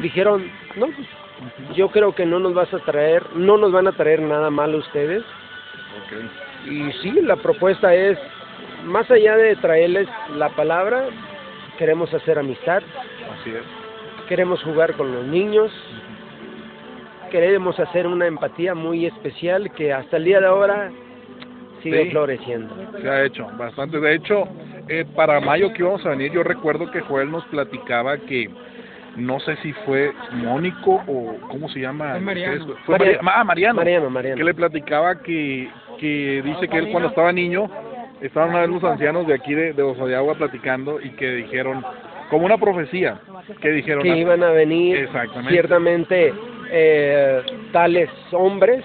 dijeron, 0.00 0.48
no, 0.76 0.86
pues, 0.86 1.76
yo 1.76 1.88
creo 1.88 2.14
que 2.14 2.26
no 2.26 2.38
nos 2.38 2.54
vas 2.54 2.72
a 2.72 2.78
traer, 2.78 3.24
no 3.34 3.56
nos 3.56 3.72
van 3.72 3.88
a 3.88 3.92
traer 3.92 4.22
nada 4.22 4.50
malo 4.50 4.78
ustedes. 4.78 5.24
Y 6.64 6.92
sí, 7.02 7.10
la 7.22 7.34
propuesta 7.34 7.92
es, 7.92 8.16
más 8.84 9.10
allá 9.10 9.36
de 9.36 9.56
traerles 9.56 10.08
la 10.36 10.48
palabra, 10.50 11.04
queremos 11.78 12.12
hacer 12.14 12.38
amistad, 12.38 12.82
Así 13.40 13.50
es. 13.50 13.62
queremos 14.28 14.62
jugar 14.62 14.94
con 14.94 15.12
los 15.12 15.24
niños, 15.26 15.70
queremos 17.30 17.78
hacer 17.78 18.06
una 18.06 18.26
empatía 18.26 18.74
muy 18.74 19.06
especial 19.06 19.70
que 19.72 19.92
hasta 19.92 20.16
el 20.16 20.24
día 20.24 20.40
de 20.40 20.46
ahora 20.46 20.90
sigue 21.82 22.04
Sí. 22.04 22.10
floreciendo. 22.10 22.74
Se 23.00 23.08
ha 23.08 23.24
hecho 23.24 23.46
bastante. 23.58 24.00
De 24.00 24.14
hecho, 24.14 24.48
eh, 24.88 25.04
para 25.14 25.38
mayo 25.40 25.72
que 25.72 25.82
íbamos 25.82 26.04
a 26.06 26.10
venir, 26.10 26.32
yo 26.32 26.42
recuerdo 26.42 26.90
que 26.90 27.00
Joel 27.00 27.30
nos 27.30 27.44
platicaba 27.46 28.16
que 28.18 28.48
no 29.16 29.40
sé 29.40 29.56
si 29.56 29.72
fue 29.84 30.12
Mónico 30.32 31.02
o 31.06 31.36
cómo 31.48 31.68
se 31.68 31.80
llama. 31.80 32.12
Fue 32.12 32.20
Mariano. 32.20 32.66
Fue- 32.86 32.98
Mariano. 32.98 33.22
Maria- 33.22 33.40
ah, 33.40 33.44
Mariano. 33.44 33.76
Mariano, 33.76 34.10
Mariano. 34.10 34.36
Que 34.38 34.44
le 34.44 34.54
platicaba 34.54 35.20
que, 35.22 35.68
que 35.98 36.40
dice 36.44 36.68
que 36.68 36.78
él 36.78 36.88
cuando 36.90 37.08
estaba 37.10 37.32
niño, 37.32 37.68
estaban 38.20 38.50
una 38.50 38.60
vez 38.60 38.70
los 38.70 38.84
ancianos 38.84 39.26
de 39.26 39.34
aquí 39.34 39.54
de, 39.54 39.72
de 39.72 39.82
de 39.94 40.16
Agua 40.16 40.34
platicando 40.34 41.00
y 41.00 41.10
que 41.10 41.30
dijeron, 41.30 41.84
como 42.30 42.46
una 42.46 42.58
profecía, 42.58 43.20
que 43.60 43.70
dijeron, 43.70 44.02
que 44.02 44.16
iban 44.16 44.42
a 44.42 44.50
venir 44.50 44.96
Exactamente. 44.96 45.50
ciertamente 45.52 46.34
eh, 46.70 47.42
tales 47.72 48.10
hombres 48.32 48.84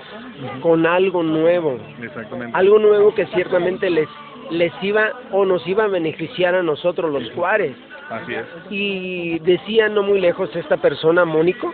con 0.62 0.86
algo 0.86 1.24
nuevo, 1.24 1.80
exactamente, 2.02 2.58
algo 2.58 2.80
nuevo 2.80 3.14
que 3.14 3.26
ciertamente 3.28 3.90
les 3.90 4.08
les 4.52 4.72
iba 4.82 5.12
o 5.32 5.46
nos 5.46 5.66
iba 5.68 5.86
a 5.86 5.88
beneficiar 5.88 6.54
a 6.54 6.62
nosotros 6.64 7.12
los 7.12 7.32
Juárez. 7.32 7.76
así 8.10 8.34
es. 8.36 8.46
Y 8.70 9.40
decía 9.40 9.90
no 9.90 10.04
muy 10.04 10.20
lejos 10.20 10.54
esta 10.56 10.78
persona, 10.78 11.26
Mónico, 11.26 11.74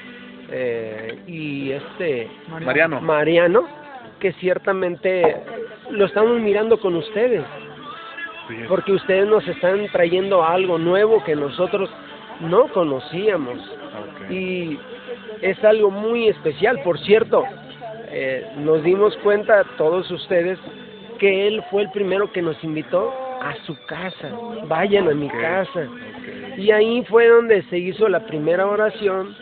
eh, 0.52 1.18
y 1.28 1.72
este 1.72 2.30
Mariano. 2.64 3.02
Mariano, 3.02 3.68
que 4.20 4.34
ciertamente 4.34 5.38
lo 5.90 6.06
estamos 6.06 6.40
mirando 6.40 6.80
con 6.80 6.96
ustedes, 6.96 7.44
porque 8.68 8.94
ustedes 8.94 9.28
nos 9.28 9.48
están 9.48 9.88
trayendo 9.92 10.44
algo 10.44 10.78
nuevo 10.78 11.24
que 11.24 11.36
nosotros 11.36 11.90
no 12.42 12.68
conocíamos. 12.70 13.60
Y 14.30 14.78
es 15.42 15.64
algo 15.64 15.92
muy 15.92 16.28
especial, 16.28 16.80
por 16.84 17.00
cierto, 17.00 17.44
eh, 18.12 18.46
nos 18.58 18.84
dimos 18.84 19.16
cuenta 19.18 19.64
todos 19.78 20.10
ustedes 20.12 20.60
que 21.20 21.48
él 21.48 21.64
fue 21.70 21.84
el 21.84 21.92
primero 21.92 22.32
que 22.32 22.42
nos 22.42 22.62
invitó 22.64 23.14
a 23.42 23.56
su 23.66 23.76
casa, 23.86 24.32
vayan 24.68 25.10
a 25.10 25.14
mi 25.14 25.30
casa. 25.30 25.88
Y 26.58 26.72
ahí 26.72 27.04
fue 27.06 27.28
donde 27.28 27.62
se 27.64 27.78
hizo 27.78 28.08
la 28.10 28.26
primera 28.26 28.66
oración, 28.68 29.36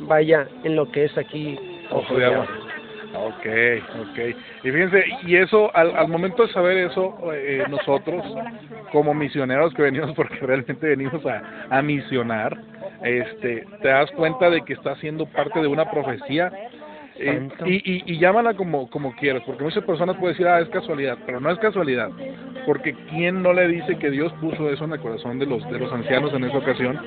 vaya, 0.00 0.46
en 0.64 0.76
lo 0.76 0.90
que 0.90 1.04
es 1.04 1.16
aquí 1.16 1.58
Ojo 1.92 2.16
de 2.16 2.24
agua. 2.24 2.46
Ok, 3.14 3.46
ok. 4.00 4.18
Y 4.64 4.70
fíjense, 4.70 5.04
y 5.26 5.36
eso, 5.36 5.74
al, 5.76 5.94
al 5.96 6.08
momento 6.08 6.46
de 6.46 6.52
saber 6.52 6.78
eso, 6.78 7.14
eh, 7.34 7.64
nosotros, 7.68 8.24
como 8.90 9.12
misioneros 9.14 9.74
que 9.74 9.82
venimos, 9.82 10.12
porque 10.16 10.36
realmente 10.40 10.86
venimos 10.88 11.24
a, 11.26 11.42
a 11.70 11.82
misionar, 11.82 12.56
este, 13.02 13.66
te 13.82 13.88
das 13.88 14.10
cuenta 14.12 14.48
de 14.48 14.62
que 14.62 14.72
está 14.74 14.96
siendo 14.96 15.26
parte 15.26 15.60
de 15.60 15.66
una 15.66 15.90
profecía. 15.90 16.50
eh, 17.16 17.48
y, 17.66 17.74
y, 17.74 18.02
y 18.06 18.18
llámala 18.18 18.54
como, 18.54 18.88
como 18.88 19.14
quieras, 19.16 19.42
porque 19.44 19.64
muchas 19.64 19.84
personas 19.84 20.16
pueden 20.16 20.34
decir, 20.34 20.48
ah, 20.48 20.60
es 20.60 20.68
casualidad, 20.70 21.18
pero 21.26 21.38
no 21.40 21.50
es 21.50 21.58
casualidad, 21.58 22.10
porque 22.64 22.94
¿quién 23.10 23.42
no 23.42 23.52
le 23.52 23.68
dice 23.68 23.98
que 23.98 24.10
Dios 24.10 24.32
puso 24.40 24.70
eso 24.70 24.84
en 24.84 24.92
el 24.92 25.00
corazón 25.00 25.38
de 25.38 25.46
los, 25.46 25.68
de 25.70 25.78
los 25.78 25.92
ancianos 25.92 26.32
en 26.32 26.44
esa 26.44 26.58
ocasión? 26.58 26.98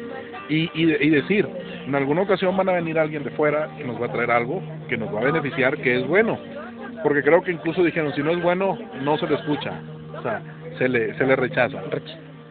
Y, 0.47 0.69
y, 0.73 0.93
y 0.99 1.10
decir, 1.10 1.47
en 1.88 1.95
alguna 1.95 2.21
ocasión 2.21 2.55
van 2.55 2.69
a 2.69 2.73
venir 2.73 2.99
alguien 2.99 3.23
de 3.23 3.31
fuera 3.31 3.69
que 3.77 3.84
nos 3.84 3.99
va 4.01 4.05
a 4.05 4.12
traer 4.12 4.31
algo 4.31 4.62
que 4.88 4.97
nos 4.97 5.13
va 5.13 5.21
a 5.21 5.25
beneficiar, 5.25 5.77
que 5.77 5.97
es 5.97 6.08
bueno. 6.08 6.38
Porque 7.03 7.23
creo 7.23 7.41
que 7.41 7.51
incluso 7.51 7.84
dijeron, 7.84 8.13
si 8.13 8.21
no 8.21 8.31
es 8.31 8.41
bueno, 8.41 8.77
no 9.01 9.17
se 9.17 9.27
le 9.27 9.36
escucha. 9.36 9.73
O 10.17 10.21
sea, 10.21 10.41
se 10.77 10.88
le, 10.88 11.15
se 11.17 11.25
le 11.25 11.36
rechaza. 11.36 11.81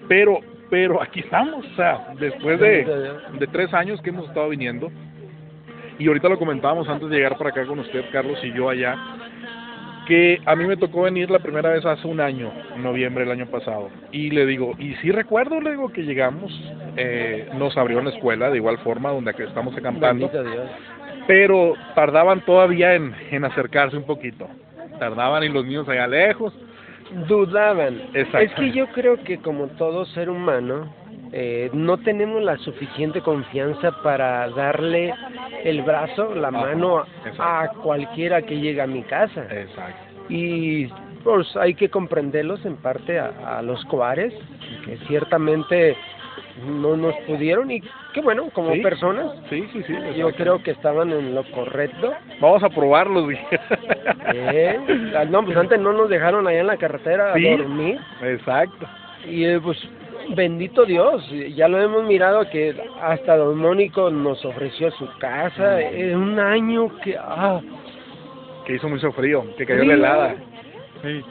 Pero, 0.09 0.41
pero 0.71 1.03
aquí 1.03 1.21
estamos, 1.21 1.65
o 1.65 1.77
sea, 1.77 2.09
después 2.19 2.61
de, 2.61 2.85
de 3.39 3.47
tres 3.49 3.73
años 3.75 4.01
que 4.03 4.11
hemos 4.11 4.29
estado 4.29 4.49
viniendo, 4.49 4.91
y 5.99 6.09
ahorita 6.09 6.29
lo 6.29 6.39
comentábamos 6.39 6.89
antes 6.89 7.09
de 7.09 7.17
llegar 7.17 7.39
para 7.39 7.51
acá 7.51 7.65
con 7.67 7.79
usted, 7.79 8.05
Carlos, 8.13 8.39
y 8.43 8.53
yo 8.53 8.69
allá, 8.69 8.97
que 10.07 10.41
a 10.45 10.55
mí 10.57 10.65
me 10.67 10.77
tocó 10.77 11.03
venir 11.03 11.31
la 11.31 11.39
primera 11.39 11.71
vez 11.71 11.85
hace 11.85 12.07
un 12.07 12.21
año, 12.21 12.53
en 12.75 12.83
noviembre 12.83 13.25
del 13.25 13.33
año 13.33 13.47
pasado, 13.51 13.91
y 14.13 14.31
le 14.31 14.47
digo, 14.47 14.73
y 14.79 14.95
sí 14.97 15.11
recuerdo, 15.11 15.61
le 15.61 15.73
digo 15.73 15.91
que 15.91 16.03
llegamos, 16.03 16.53
eh, 16.97 17.49
nos 17.55 17.77
abrió 17.77 18.01
la 18.01 18.11
escuela 18.11 18.51
de 18.51 18.57
igual 18.57 18.79
forma, 18.79 19.11
donde 19.11 19.35
estamos 19.39 19.77
acampando, 19.77 20.29
Dios. 20.29 20.71
pero 21.27 21.75
tardaban 21.95 22.45
todavía 22.45 22.95
en, 22.95 23.15
en 23.31 23.45
acercarse 23.45 23.97
un 23.97 24.05
poquito, 24.05 24.49
tardaban 24.99 25.43
y 25.45 25.49
los 25.49 25.65
niños 25.65 25.89
allá 25.89 26.07
lejos, 26.07 26.53
Dudaban. 27.29 28.01
Exacto. 28.15 28.39
Es 28.39 28.53
que 28.55 28.73
yo 28.73 28.87
creo 28.89 29.23
que 29.23 29.39
como 29.39 29.69
todo 29.69 30.05
ser 30.07 30.31
humano, 30.31 30.93
eh, 31.37 31.69
no 31.73 31.97
tenemos 31.99 32.41
la 32.43 32.57
suficiente 32.59 33.21
confianza 33.21 33.91
para 34.03 34.49
darle 34.51 35.13
el 35.65 35.83
brazo, 35.83 36.33
la 36.35 36.53
mano 36.53 37.03
a, 37.39 37.69
cualquiera 37.83 38.41
que 38.43 38.61
llegue 38.61 38.81
a 38.81 38.87
mi 38.87 39.03
casa. 39.03 39.43
exacto, 39.51 40.23
Y 40.29 40.87
pues 41.25 41.57
hay 41.57 41.75
que 41.75 41.89
comprenderlos 41.89 42.65
en 42.65 42.77
parte 42.77 43.19
a, 43.19 43.33
a 43.59 43.63
los 43.63 43.85
coares, 43.87 44.33
que 44.85 44.97
ciertamente 45.09 45.97
no 46.69 46.97
nos 46.97 47.15
pudieron 47.27 47.69
y 47.73 47.81
que 48.13 48.21
bueno, 48.21 48.49
como 48.53 48.73
Sí. 48.75 48.81
personas, 48.81 49.27
sí, 49.51 49.67
sí, 49.73 49.83
sí, 49.89 49.95
yo 50.17 50.31
creo 50.37 50.63
que 50.63 50.71
estaban 50.71 51.11
en 51.11 51.35
lo 51.35 51.43
correcto. 51.51 52.13
Vamos 52.41 52.63
a 52.63 52.69
probarlos. 52.69 53.29
¿eh? 54.33 54.79
No, 55.31 55.45
pues 55.45 55.57
antes 55.57 55.81
no 55.81 55.93
nos 55.93 56.09
dejaron 56.09 56.47
allá 56.47 56.61
en 56.61 56.67
la 56.69 56.77
carretera 56.77 57.35
Sí. 57.35 57.49
a 57.49 57.57
dormir. 57.57 57.99
Exacto. 58.23 58.87
Y 59.27 59.45
eh, 59.47 59.59
pues 59.61 59.77
bendito 60.31 60.85
Dios, 60.85 61.29
ya 61.55 61.69
lo 61.69 61.81
hemos 61.81 62.05
mirado 62.05 62.49
que 62.51 62.75
hasta 63.01 63.37
Don 63.37 63.59
Mónico 63.59 64.11
nos 64.11 64.45
ofreció 64.45 64.91
su 64.93 65.09
casa 65.19 65.81
en 65.81 66.17
un 66.17 66.39
año 66.39 66.97
que 66.99 67.17
ah, 67.19 67.61
Que 68.67 68.75
hizo 68.77 68.89
mucho 68.89 69.13
frío, 69.13 69.45
que 69.57 69.67
cayó 69.67 69.83
helada. 69.83 70.35
Sí. 71.03 71.23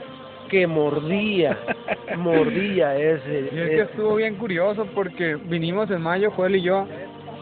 que 0.50 0.68
mordía, 0.68 1.58
mordía 2.18 2.96
ese. 2.96 3.50
Y 3.52 3.60
es 3.60 3.70
que 3.70 3.82
estuvo 3.82 4.16
bien 4.16 4.36
curioso 4.36 4.86
porque 4.94 5.36
vinimos 5.36 5.90
en 5.90 6.02
mayo, 6.02 6.32
Joel 6.32 6.58
y 6.58 6.62
yo, 6.62 6.88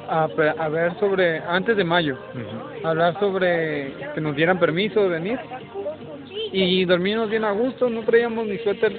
a, 0.08 0.28
ver 0.70 0.94
sobre, 1.00 1.40
antes 1.40 1.76
de 1.78 1.84
mayo, 1.84 2.18
a 2.84 2.90
hablar 2.90 3.20
sobre 3.20 3.94
que 4.14 4.22
nos 4.22 4.36
dieran 4.36 4.60
permiso 4.60 5.04
de 5.04 5.10
venir. 5.10 5.40
Y 6.54 6.84
dormimos 6.86 7.30
bien 7.30 7.46
a 7.46 7.52
gusto, 7.52 7.90
no 7.90 8.02
traíamos 8.02 8.46
ni 8.46 8.58
suéter. 8.60 8.94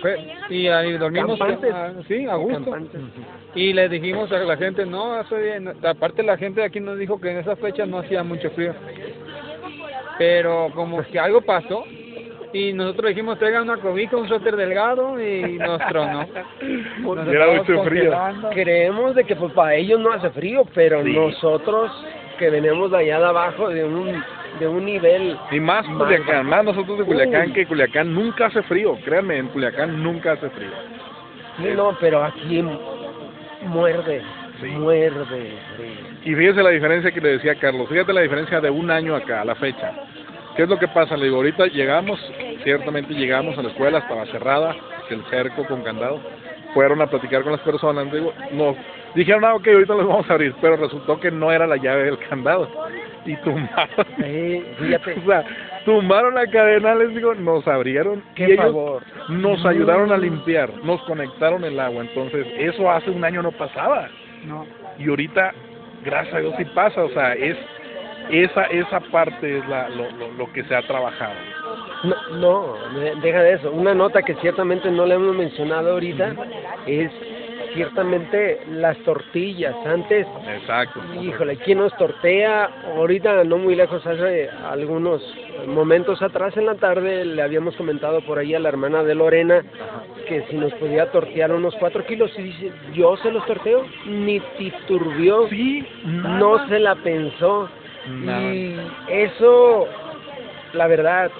Fue- 0.00 0.18
Y 0.50 0.66
ahí 0.68 0.92
dormimos, 0.98 1.38
Campantes. 1.38 1.72
ah, 1.74 1.92
sí, 2.08 2.26
a 2.26 2.34
gusto. 2.36 2.70
Campantes. 2.70 3.00
Y 3.54 3.72
le 3.72 3.88
dijimos 3.88 4.30
a 4.32 4.38
la 4.38 4.56
gente, 4.56 4.84
no, 4.86 5.14
hace 5.14 5.36
bien. 5.42 5.72
aparte 5.84 6.22
la 6.22 6.36
gente 6.36 6.60
de 6.60 6.66
aquí 6.66 6.80
nos 6.80 6.98
dijo 6.98 7.20
que 7.20 7.30
en 7.30 7.38
esa 7.38 7.56
fecha 7.56 7.86
no 7.86 7.98
hacía 7.98 8.22
mucho 8.22 8.50
frío. 8.50 8.74
Pero 10.18 10.68
como 10.74 11.02
que 11.02 11.18
algo 11.18 11.40
pasó 11.40 11.84
y 12.52 12.72
nosotros 12.72 13.08
dijimos 13.10 13.38
traigan 13.38 13.62
una 13.62 13.76
cobija, 13.78 14.16
un 14.16 14.28
suéter 14.28 14.56
delgado 14.56 15.20
y 15.20 15.56
nos 15.58 15.78
tronó. 15.88 16.26
Nos 17.00 17.28
era 17.28 17.46
mucho 17.52 17.82
frío. 17.84 18.12
Creemos 18.52 19.14
de 19.14 19.24
que 19.24 19.36
pues 19.36 19.52
para 19.52 19.74
ellos 19.74 19.98
no 20.00 20.12
hace 20.12 20.30
frío, 20.30 20.64
pero 20.74 21.02
Sí. 21.02 21.12
nosotros 21.12 21.90
que 22.38 22.50
venimos 22.50 22.90
de 22.90 22.98
allá 22.98 23.18
de 23.20 23.26
abajo 23.26 23.68
de 23.68 23.84
un 23.84 24.22
de 24.58 24.68
un 24.68 24.84
nivel 24.84 25.38
Y 25.50 25.60
más 25.60 25.86
Más 25.88 25.98
Culiacán, 25.98 26.46
más 26.46 26.64
nosotros 26.64 26.98
de 26.98 27.04
Culiacán, 27.04 27.48
Uy. 27.48 27.52
que 27.52 27.66
Culiacán 27.66 28.14
nunca 28.14 28.46
hace 28.46 28.62
frío. 28.64 28.96
Créanme, 29.04 29.38
en 29.38 29.48
Culiacán 29.48 30.02
nunca 30.02 30.32
hace 30.32 30.50
frío. 30.50 30.70
sí, 31.58 31.68
no, 31.76 31.96
pero 32.00 32.24
aquí 32.24 32.62
muerde, 33.62 34.22
Sí. 34.60 34.66
muerde 34.66 35.52
frío. 35.76 36.10
Y 36.24 36.34
fíjese 36.34 36.62
la 36.62 36.70
diferencia 36.70 37.10
que 37.10 37.20
le 37.20 37.28
decía 37.30 37.54
Carlos, 37.56 37.88
fíjate 37.88 38.12
la 38.12 38.20
diferencia 38.22 38.60
de 38.60 38.70
un 38.70 38.90
año 38.90 39.14
acá, 39.16 39.42
a 39.42 39.44
la 39.44 39.54
fecha. 39.54 39.92
¿Qué 40.56 40.64
es 40.64 40.68
lo 40.68 40.78
que 40.78 40.88
pasa? 40.88 41.16
Le 41.16 41.24
digo, 41.26 41.36
ahorita 41.36 41.66
llegamos, 41.68 42.20
ciertamente 42.64 43.14
llegamos 43.14 43.56
a 43.56 43.62
la 43.62 43.68
escuela, 43.70 43.98
estaba 43.98 44.26
cerrada, 44.26 44.74
el 45.08 45.22
cerco 45.30 45.64
con 45.64 45.82
candado. 45.82 46.20
Fueron 46.74 47.00
a 47.02 47.06
platicar 47.06 47.42
con 47.42 47.52
las 47.52 47.60
personas, 47.62 48.12
digo, 48.12 48.32
no, 48.52 48.76
dijeron, 49.14 49.44
ah, 49.44 49.54
ok, 49.54 49.66
ahorita 49.68 49.94
los 49.94 50.06
vamos 50.06 50.28
a 50.30 50.34
abrir, 50.34 50.54
pero 50.60 50.76
resultó 50.76 51.18
que 51.18 51.30
no 51.30 51.50
era 51.50 51.66
la 51.66 51.76
llave 51.76 52.04
del 52.04 52.18
candado. 52.18 52.68
Y 53.26 53.36
tumbaron, 53.36 54.06
Sí, 54.18 54.64
fíjate, 54.78 55.14
o 55.22 55.26
sea, 55.26 55.44
tumbaron 55.84 56.34
la 56.34 56.46
cadena, 56.46 56.94
les 56.94 57.14
digo, 57.14 57.34
nos 57.34 57.66
abrieron 57.68 58.22
qué 58.34 58.48
y 58.48 58.52
ellos 58.52 58.64
favor. 58.64 59.02
nos 59.28 59.64
ayudaron 59.66 60.10
a 60.12 60.16
limpiar, 60.16 60.70
nos 60.82 61.02
conectaron 61.02 61.64
el 61.64 61.78
agua. 61.78 62.02
Entonces, 62.02 62.46
eso 62.58 62.90
hace 62.90 63.10
un 63.10 63.22
año 63.24 63.42
no 63.42 63.52
pasaba 63.52 64.08
No. 64.46 64.66
y 64.98 65.08
ahorita 65.08 65.52
gracias 66.04 66.34
a 66.34 66.38
Dios 66.40 66.54
sí 66.56 66.64
pasa 66.74 67.04
o 67.04 67.10
sea 67.10 67.34
es 67.34 67.56
esa 68.30 68.62
esa 68.64 69.00
parte 69.00 69.58
es 69.58 69.68
la 69.68 69.88
lo, 69.90 70.10
lo, 70.12 70.32
lo 70.32 70.52
que 70.54 70.64
se 70.64 70.74
ha 70.74 70.80
trabajado 70.86 71.34
No, 72.04 72.16
no, 72.38 72.98
de- 73.00 73.16
deja 73.16 73.42
de 73.42 73.52
eso. 73.54 73.70
Una 73.70 73.92
nota 73.94 74.22
que 74.22 74.34
ciertamente 74.36 74.90
no 74.90 75.04
le 75.04 75.14
hemos 75.16 75.36
mencionado 75.36 75.92
ahorita 75.92 76.34
es 76.86 77.10
ciertamente 77.74 78.60
las 78.68 78.96
tortillas. 78.98 79.74
Antes 79.86 80.26
exacto 80.54 81.00
Híjole, 81.20 81.56
¿quién 81.56 81.78
nos 81.78 81.96
tortea? 81.96 82.70
Ahorita, 82.96 83.44
no 83.44 83.58
muy 83.58 83.74
lejos, 83.74 84.06
hace 84.06 84.48
algunos 84.48 85.22
momentos 85.66 86.22
atrás 86.22 86.56
en 86.56 86.66
la 86.66 86.74
tarde 86.74 87.24
le 87.24 87.42
habíamos 87.42 87.76
comentado 87.76 88.20
por 88.22 88.38
ahí 88.38 88.54
a 88.54 88.60
la 88.60 88.68
hermana 88.68 89.02
de 89.02 89.14
Lorena 89.14 89.62
que 90.28 90.44
si 90.48 90.56
nos 90.56 90.72
podía 90.74 91.10
tortear 91.10 91.50
unos 91.52 91.74
cuatro 91.80 92.06
kilos 92.06 92.30
y 92.38 92.42
dice, 92.42 92.72
yo 92.94 93.16
se 93.16 93.32
los 93.32 93.44
torteo, 93.46 93.84
ni 94.06 94.38
titurbió, 94.58 95.48
sí 95.48 95.84
no 96.04 96.68
se 96.68 96.78
la 96.78 96.94
pensó. 96.96 97.68
Nada. 98.08 98.54
Y 98.54 98.80
eso, 99.08 99.88
la 100.72 100.86
verdad, 100.86 101.30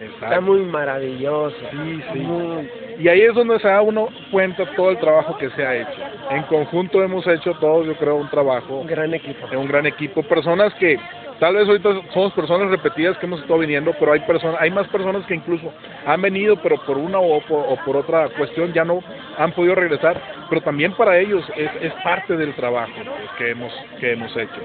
exacto 0.00 0.24
está 0.26 0.40
muy 0.40 0.60
maravilloso. 0.60 1.56
Sí, 1.70 2.02
sí. 2.12 2.18
Muy- 2.18 2.68
y 2.98 3.08
ahí 3.08 3.22
es 3.22 3.34
donde 3.34 3.58
se 3.58 3.68
da 3.68 3.82
uno 3.82 4.08
cuenta 4.30 4.64
todo 4.76 4.90
el 4.90 4.98
trabajo 4.98 5.36
que 5.38 5.50
se 5.50 5.66
ha 5.66 5.74
hecho 5.76 6.00
en 6.30 6.42
conjunto 6.44 7.02
hemos 7.02 7.26
hecho 7.26 7.52
todos 7.54 7.86
yo 7.86 7.94
creo 7.96 8.16
un 8.16 8.28
trabajo 8.30 8.76
un 8.78 8.86
gran 8.86 9.12
equipo. 9.12 9.46
un 9.58 9.66
gran 9.66 9.86
equipo 9.86 10.22
personas 10.22 10.72
que 10.74 10.96
tal 11.40 11.56
vez 11.56 11.66
ahorita 11.66 11.88
somos 12.12 12.32
personas 12.34 12.70
repetidas 12.70 13.18
que 13.18 13.26
hemos 13.26 13.40
estado 13.40 13.58
viniendo 13.58 13.92
pero 13.98 14.12
hay 14.12 14.20
personas 14.20 14.60
hay 14.60 14.70
más 14.70 14.86
personas 14.88 15.26
que 15.26 15.34
incluso 15.34 15.72
han 16.06 16.22
venido 16.22 16.56
pero 16.62 16.76
por 16.86 16.96
una 16.96 17.18
o 17.18 17.40
por, 17.40 17.64
o 17.68 17.76
por 17.84 17.96
otra 17.96 18.28
cuestión 18.28 18.72
ya 18.72 18.84
no 18.84 19.00
han 19.38 19.50
podido 19.52 19.74
regresar 19.74 20.20
pero 20.48 20.60
también 20.60 20.92
para 20.92 21.18
ellos 21.18 21.44
es, 21.56 21.70
es 21.82 21.92
parte 22.04 22.36
del 22.36 22.54
trabajo 22.54 22.92
pues, 22.94 23.30
que 23.38 23.50
hemos 23.50 23.72
que 23.98 24.12
hemos 24.12 24.36
hecho 24.36 24.60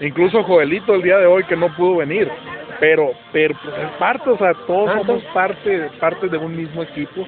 incluso 0.00 0.42
Joelito 0.44 0.94
el 0.94 1.02
día 1.02 1.18
de 1.18 1.26
hoy 1.26 1.44
que 1.44 1.56
no 1.56 1.68
pudo 1.76 1.96
venir 1.96 2.30
pero 2.80 3.12
pero 3.30 3.54
pues 3.62 3.76
es 3.76 3.90
parte 3.98 4.30
o 4.30 4.38
sea 4.38 4.54
todos 4.66 4.88
Ah, 4.90 4.98
somos 5.06 5.22
parte 5.34 5.90
parte 6.00 6.28
de 6.28 6.38
un 6.38 6.56
mismo 6.56 6.82
equipo 6.82 7.26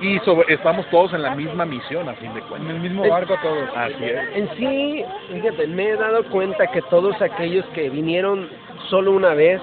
y 0.00 0.18
sobre- 0.20 0.54
estamos 0.54 0.86
todos 0.90 1.12
en 1.12 1.22
la 1.22 1.34
misma 1.34 1.66
misión 1.66 2.08
a 2.08 2.14
fin 2.14 2.32
de 2.32 2.40
En 2.40 2.46
cuentas 2.46 2.70
el 2.74 2.80
mismo 2.80 3.08
barco 3.08 3.36
todos. 3.42 3.68
así 3.76 4.04
es 4.04 4.36
En 4.36 4.48
sí, 4.56 5.04
fíjate, 5.32 5.66
me 5.66 5.88
he 5.90 5.96
dado 5.96 6.24
cuenta 6.30 6.66
que 6.68 6.80
todos 6.82 7.20
aquellos 7.20 7.64
que 7.74 7.90
vinieron 7.90 8.48
solo 8.88 9.10
una 9.12 9.34
vez, 9.34 9.60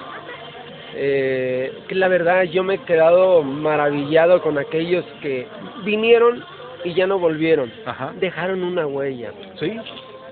eh, 0.95 1.71
que 1.87 1.95
la 1.95 2.07
verdad 2.07 2.43
yo 2.43 2.63
me 2.63 2.75
he 2.75 2.77
quedado 2.79 3.43
maravillado 3.43 4.41
con 4.41 4.57
aquellos 4.57 5.05
que 5.21 5.47
vinieron 5.83 6.43
y 6.83 6.93
ya 6.93 7.07
no 7.07 7.19
volvieron. 7.19 7.71
ajá 7.85 8.11
Dejaron 8.19 8.63
una 8.63 8.87
huella. 8.87 9.31
sí 9.59 9.77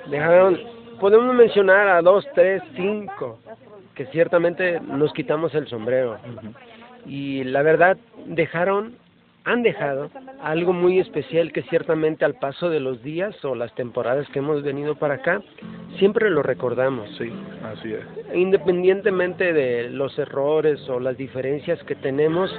Dejaron, 0.08 0.60
podemos 1.00 1.34
mencionar 1.36 1.88
a 1.90 2.02
dos, 2.02 2.26
tres, 2.34 2.62
cinco, 2.76 3.38
que 3.98 4.06
ciertamente 4.08 4.80
nos 4.80 5.12
quitamos 5.12 5.56
el 5.56 5.68
sombrero. 5.68 6.20
Y 7.08 7.44
la 7.46 7.64
verdad, 7.64 7.98
dejaron, 8.28 8.94
han 9.44 9.64
dejado 9.64 10.12
algo 10.42 10.72
muy 10.72 11.00
especial 11.00 11.52
que 11.52 11.64
ciertamente 11.64 12.24
al 12.24 12.36
paso 12.36 12.70
de 12.70 12.80
los 12.80 13.02
días 13.02 13.44
o 13.44 13.56
las 13.56 13.74
temporadas 13.74 14.28
que 14.30 14.40
hemos 14.40 14.62
venido 14.62 14.96
para 14.96 15.16
acá, 15.16 15.42
siempre 15.98 16.30
lo 16.30 16.44
recordamos. 16.44 17.10
sí 17.18 17.32
así 17.64 17.94
es 17.94 18.36
Independientemente 18.36 19.52
de 19.52 19.90
los 19.90 20.18
errores 20.20 20.88
o 20.90 21.00
las 21.00 21.18
diferencias 21.18 21.82
que 21.86 21.96
tenemos, 21.96 22.56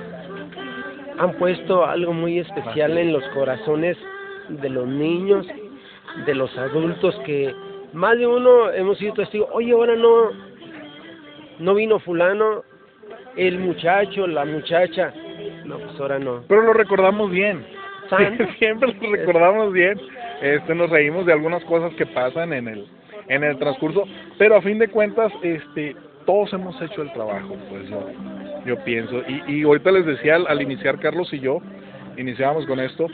han 1.18 1.34
puesto 1.34 1.86
algo 1.86 2.12
muy 2.12 2.40
especial 2.40 2.98
en 2.98 3.12
los 3.12 3.22
corazones 3.28 3.96
de 4.48 4.68
los 4.70 4.88
niños, 4.88 5.46
de 6.26 6.34
los 6.34 6.56
adultos 6.58 7.14
que 7.24 7.54
más 7.92 8.18
de 8.18 8.26
uno 8.26 8.70
hemos 8.72 8.98
sido 8.98 9.14
testigos, 9.14 9.48
oye, 9.52 9.72
ahora 9.72 9.94
no, 9.94 10.47
no 11.58 11.74
vino 11.74 11.98
fulano, 11.98 12.62
el 13.36 13.58
muchacho, 13.58 14.26
la 14.26 14.44
muchacha, 14.44 15.12
no, 15.64 15.78
pues 15.78 16.00
ahora 16.00 16.18
no. 16.18 16.42
pero 16.48 16.62
lo 16.62 16.72
recordamos 16.72 17.30
bien. 17.30 17.64
Siempre 18.58 18.94
lo 18.94 19.12
recordamos 19.12 19.72
bien. 19.72 20.00
Este, 20.40 20.74
nos 20.74 20.88
reímos 20.88 21.26
de 21.26 21.32
algunas 21.32 21.62
cosas 21.64 21.92
que 21.94 22.06
pasan 22.06 22.52
en 22.52 22.68
el 22.68 22.86
en 23.28 23.44
el 23.44 23.58
transcurso, 23.58 24.04
pero 24.38 24.56
a 24.56 24.62
fin 24.62 24.78
de 24.78 24.88
cuentas, 24.88 25.30
este, 25.42 25.94
todos 26.24 26.50
hemos 26.54 26.80
hecho 26.80 27.02
el 27.02 27.12
trabajo, 27.12 27.56
pues 27.68 27.88
yo 27.90 28.08
yo 28.64 28.82
pienso. 28.84 29.22
Y, 29.28 29.58
y 29.58 29.62
ahorita 29.64 29.90
les 29.92 30.06
decía 30.06 30.36
al, 30.36 30.46
al 30.46 30.62
iniciar 30.62 30.98
Carlos 30.98 31.32
y 31.32 31.40
yo 31.40 31.60
iniciábamos 32.16 32.66
con 32.66 32.80
esto, 32.80 33.06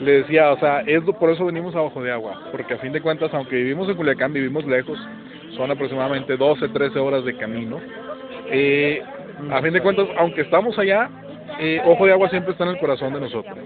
le 0.00 0.22
decía, 0.22 0.52
o 0.52 0.58
sea, 0.58 0.80
es 0.80 1.02
por 1.18 1.30
eso 1.30 1.44
venimos 1.44 1.74
abajo 1.74 2.02
de 2.02 2.12
agua, 2.12 2.48
porque 2.50 2.74
a 2.74 2.78
fin 2.78 2.92
de 2.92 3.00
cuentas, 3.00 3.32
aunque 3.34 3.56
vivimos 3.56 3.88
en 3.88 3.96
Culiacán, 3.96 4.32
vivimos 4.32 4.64
lejos, 4.66 4.98
son 5.56 5.70
aproximadamente 5.70 6.36
12, 6.36 6.68
13 6.68 6.98
horas 6.98 7.24
de 7.24 7.36
camino. 7.36 7.80
Eh, 8.46 9.02
a 9.50 9.62
fin 9.62 9.72
de 9.72 9.80
cuentas, 9.80 10.06
aunque 10.18 10.42
estamos 10.42 10.78
allá, 10.78 11.10
eh, 11.58 11.80
Ojo 11.84 12.06
de 12.06 12.12
Agua 12.12 12.28
siempre 12.30 12.52
está 12.52 12.64
en 12.64 12.70
el 12.70 12.78
corazón 12.78 13.12
de 13.12 13.20
nosotros. 13.20 13.58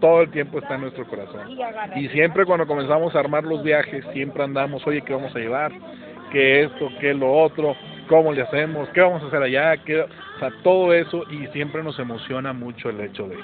Todo 0.00 0.22
el 0.22 0.30
tiempo 0.30 0.58
está 0.58 0.76
en 0.76 0.82
nuestro 0.82 1.06
corazón. 1.06 1.56
Y 1.96 2.08
siempre 2.08 2.44
cuando 2.46 2.66
comenzamos 2.66 3.14
a 3.14 3.20
armar 3.20 3.44
los 3.44 3.62
viajes, 3.62 4.04
siempre 4.12 4.42
andamos, 4.42 4.86
oye, 4.86 5.02
¿qué 5.02 5.12
vamos 5.12 5.34
a 5.34 5.38
llevar? 5.38 5.72
¿Qué 6.32 6.62
esto? 6.62 6.88
¿Qué 7.00 7.12
lo 7.12 7.32
otro? 7.32 7.76
¿Cómo 8.08 8.32
le 8.32 8.42
hacemos? 8.42 8.88
¿Qué 8.90 9.00
vamos 9.00 9.22
a 9.22 9.26
hacer 9.26 9.42
allá? 9.42 9.76
¿Qué? 9.78 10.00
O 10.00 10.38
sea, 10.38 10.50
todo 10.62 10.92
eso 10.94 11.24
y 11.30 11.46
siempre 11.48 11.82
nos 11.82 11.98
emociona 11.98 12.52
mucho 12.52 12.88
el 12.88 13.00
hecho 13.00 13.28
de, 13.28 13.36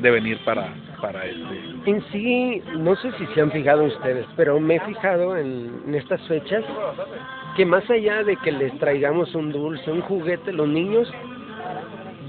de 0.00 0.10
venir 0.10 0.38
para, 0.44 0.68
para 1.00 1.24
este. 1.24 1.90
En 1.90 2.02
sí, 2.12 2.62
no 2.76 2.94
sé 2.96 3.10
si 3.18 3.26
se 3.34 3.40
han 3.40 3.50
fijado 3.50 3.84
ustedes, 3.84 4.26
pero 4.36 4.60
me 4.60 4.76
he 4.76 4.80
fijado 4.80 5.36
en, 5.36 5.82
en 5.86 5.94
estas 5.94 6.20
fechas 6.28 6.64
que 7.56 7.64
más 7.66 7.88
allá 7.90 8.22
de 8.22 8.36
que 8.36 8.52
les 8.52 8.76
traigamos 8.78 9.34
un 9.34 9.50
dulce, 9.50 9.90
un 9.90 10.00
juguete, 10.02 10.52
los 10.52 10.68
niños 10.68 11.12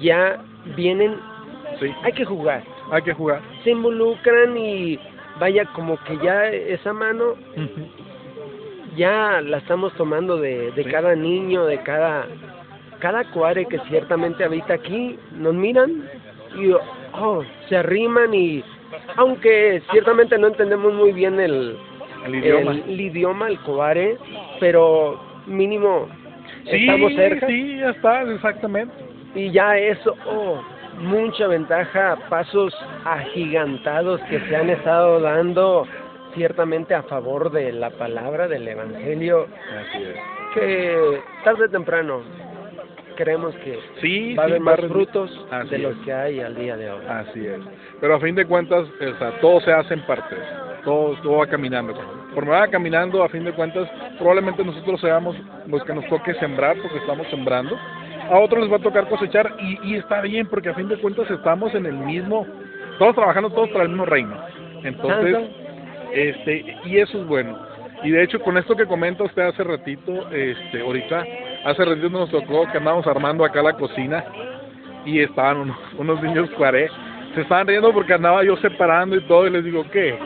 ya 0.01 0.41
vienen, 0.75 1.15
Sí, 1.79 1.87
hay 2.03 2.11
que 2.13 2.25
jugar, 2.25 2.63
hay 2.91 3.01
que 3.03 3.13
jugar. 3.13 3.41
se 3.63 3.69
involucran 3.71 4.57
y 4.57 4.99
vaya 5.39 5.63
como 5.73 5.97
que 6.03 6.17
ya 6.17 6.47
esa 6.47 6.91
mano 6.91 7.35
ya 8.97 9.39
la 9.41 9.57
estamos 9.57 9.93
tomando 9.93 10.37
de, 10.37 10.71
de 10.71 10.83
Sí. 10.83 10.89
cada 10.89 11.15
niño, 11.15 11.65
de 11.65 11.77
cada 11.83 12.27
cada 12.99 13.23
cuare 13.31 13.65
que 13.65 13.79
ciertamente 13.87 14.43
habita 14.43 14.73
aquí, 14.73 15.17
nos 15.31 15.53
miran 15.53 16.03
y 16.57 16.73
oh, 17.13 17.43
se 17.67 17.77
arriman 17.77 18.33
y 18.33 18.63
aunque 19.15 19.81
ciertamente 19.91 20.37
no 20.37 20.47
entendemos 20.47 20.93
muy 20.93 21.11
bien 21.11 21.39
el, 21.39 21.77
El 22.25 22.35
idioma. 22.35 22.71
el, 22.71 22.83
el 22.83 23.01
idioma, 23.01 23.47
el 23.47 23.59
coare, 23.61 24.17
pero 24.59 25.19
mínimo 25.45 26.07
sí, 26.65 26.71
estamos 26.71 27.13
cerca 27.15 27.47
sí, 27.47 27.77
ya 27.79 27.89
está, 27.91 28.21
exactamente. 28.23 28.93
y 29.35 29.51
ya 29.51 29.77
eso, 29.77 30.15
oh, 30.27 30.61
mucha 30.99 31.47
ventaja, 31.47 32.17
pasos 32.29 32.73
agigantados 33.05 34.19
que 34.29 34.39
se 34.41 34.55
han 34.55 34.69
estado 34.69 35.19
dando 35.21 35.87
ciertamente 36.35 36.93
a 36.93 37.03
favor 37.03 37.51
de 37.51 37.71
la 37.71 37.89
palabra 37.91 38.47
del 38.47 38.67
Evangelio, 38.67 39.47
Así 39.79 40.03
es. 40.03 40.15
que 40.53 41.21
tarde 41.43 41.65
o 41.65 41.69
temprano 41.69 42.21
creemos 43.19 43.53
que 43.55 43.77
Sí, 44.01 44.33
va 44.35 44.43
a 44.43 44.45
sí, 44.47 44.51
haber 44.53 44.61
más 44.61 44.79
frutos 44.79 45.45
de 45.69 45.79
los 45.79 45.93
es. 45.97 46.05
que 46.05 46.13
hay 46.13 46.39
al 46.39 46.55
día 46.55 46.77
de 46.77 46.89
hoy. 46.89 47.03
Así 47.07 47.45
es. 47.45 47.59
Pero 47.99 48.15
a 48.15 48.19
fin 48.19 48.33
de 48.33 48.45
cuentas, 48.45 48.87
o 48.87 49.19
sea, 49.19 49.31
todo 49.41 49.59
se 49.61 49.73
hace 49.73 49.93
en 49.93 50.01
partes. 50.05 50.39
Todo, 50.85 51.15
todo 51.21 51.37
va 51.37 51.47
caminando. 51.47 51.93
Por 52.33 52.49
va 52.49 52.67
caminando, 52.67 53.21
a 53.21 53.29
fin 53.29 53.43
de 53.43 53.51
cuentas, 53.51 53.89
probablemente 54.17 54.63
nosotros 54.63 55.01
seamos 55.01 55.35
los 55.67 55.83
que 55.83 55.93
nos 55.93 56.07
toque 56.07 56.33
sembrar 56.35 56.77
porque 56.81 56.97
estamos 56.99 57.27
sembrando. 57.27 57.77
A 58.31 58.39
otros 58.39 58.61
les 58.63 58.71
va 58.71 58.77
a 58.77 58.81
tocar 58.81 59.09
cosechar 59.09 59.53
y, 59.59 59.91
y 59.91 59.95
está 59.97 60.21
bien 60.21 60.47
porque 60.47 60.69
a 60.69 60.73
fin 60.75 60.87
de 60.87 60.97
cuentas 60.97 61.29
estamos 61.29 61.73
en 61.75 61.85
el 61.87 61.95
mismo, 61.95 62.45
todos 62.99 63.15
trabajando 63.15 63.49
todos 63.49 63.69
para 63.69 63.83
el 63.83 63.89
mismo 63.89 64.05
reino. 64.05 64.35
Entonces, 64.83 65.37
este, 66.13 66.77
y 66.85 66.97
eso 66.97 67.19
es 67.21 67.27
bueno. 67.27 67.59
Y 68.03 68.11
de 68.11 68.23
hecho, 68.23 68.39
con 68.39 68.57
esto 68.57 68.75
que 68.77 68.85
comenta 68.85 69.23
usted 69.25 69.41
hace 69.41 69.63
ratito, 69.63 70.29
este, 70.31 70.79
ahorita, 70.81 71.25
hace 71.65 71.85
ratito 71.85 72.09
nos 72.09 72.29
tocó 72.29 72.67
que 72.71 72.77
andábamos 72.77 73.07
armando 73.07 73.43
acá 73.45 73.61
la 73.61 73.73
cocina 73.73 74.23
y 75.05 75.19
estaban 75.21 75.57
unos, 75.57 75.77
unos 75.97 76.21
niños 76.21 76.49
cuaré, 76.51 76.89
se 77.35 77.41
estaban 77.41 77.67
riendo 77.67 77.93
porque 77.93 78.13
andaba 78.13 78.43
yo 78.43 78.57
separando 78.57 79.15
y 79.15 79.21
todo 79.21 79.47
y 79.47 79.51
les 79.51 79.63
digo, 79.63 79.85
¿qué? 79.91 80.17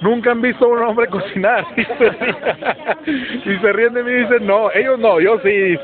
Nunca 0.00 0.32
han 0.32 0.42
visto 0.42 0.64
a 0.64 0.68
un 0.68 0.82
hombre 0.82 1.06
cocinar 1.08 1.64
y 1.76 3.56
se 3.58 3.72
ríen, 3.72 3.94
de 3.94 4.02
mí 4.02 4.10
y 4.10 4.14
dicen, 4.24 4.46
no, 4.46 4.70
ellos 4.72 4.98
no, 4.98 5.20
yo 5.20 5.38
sí. 5.40 5.78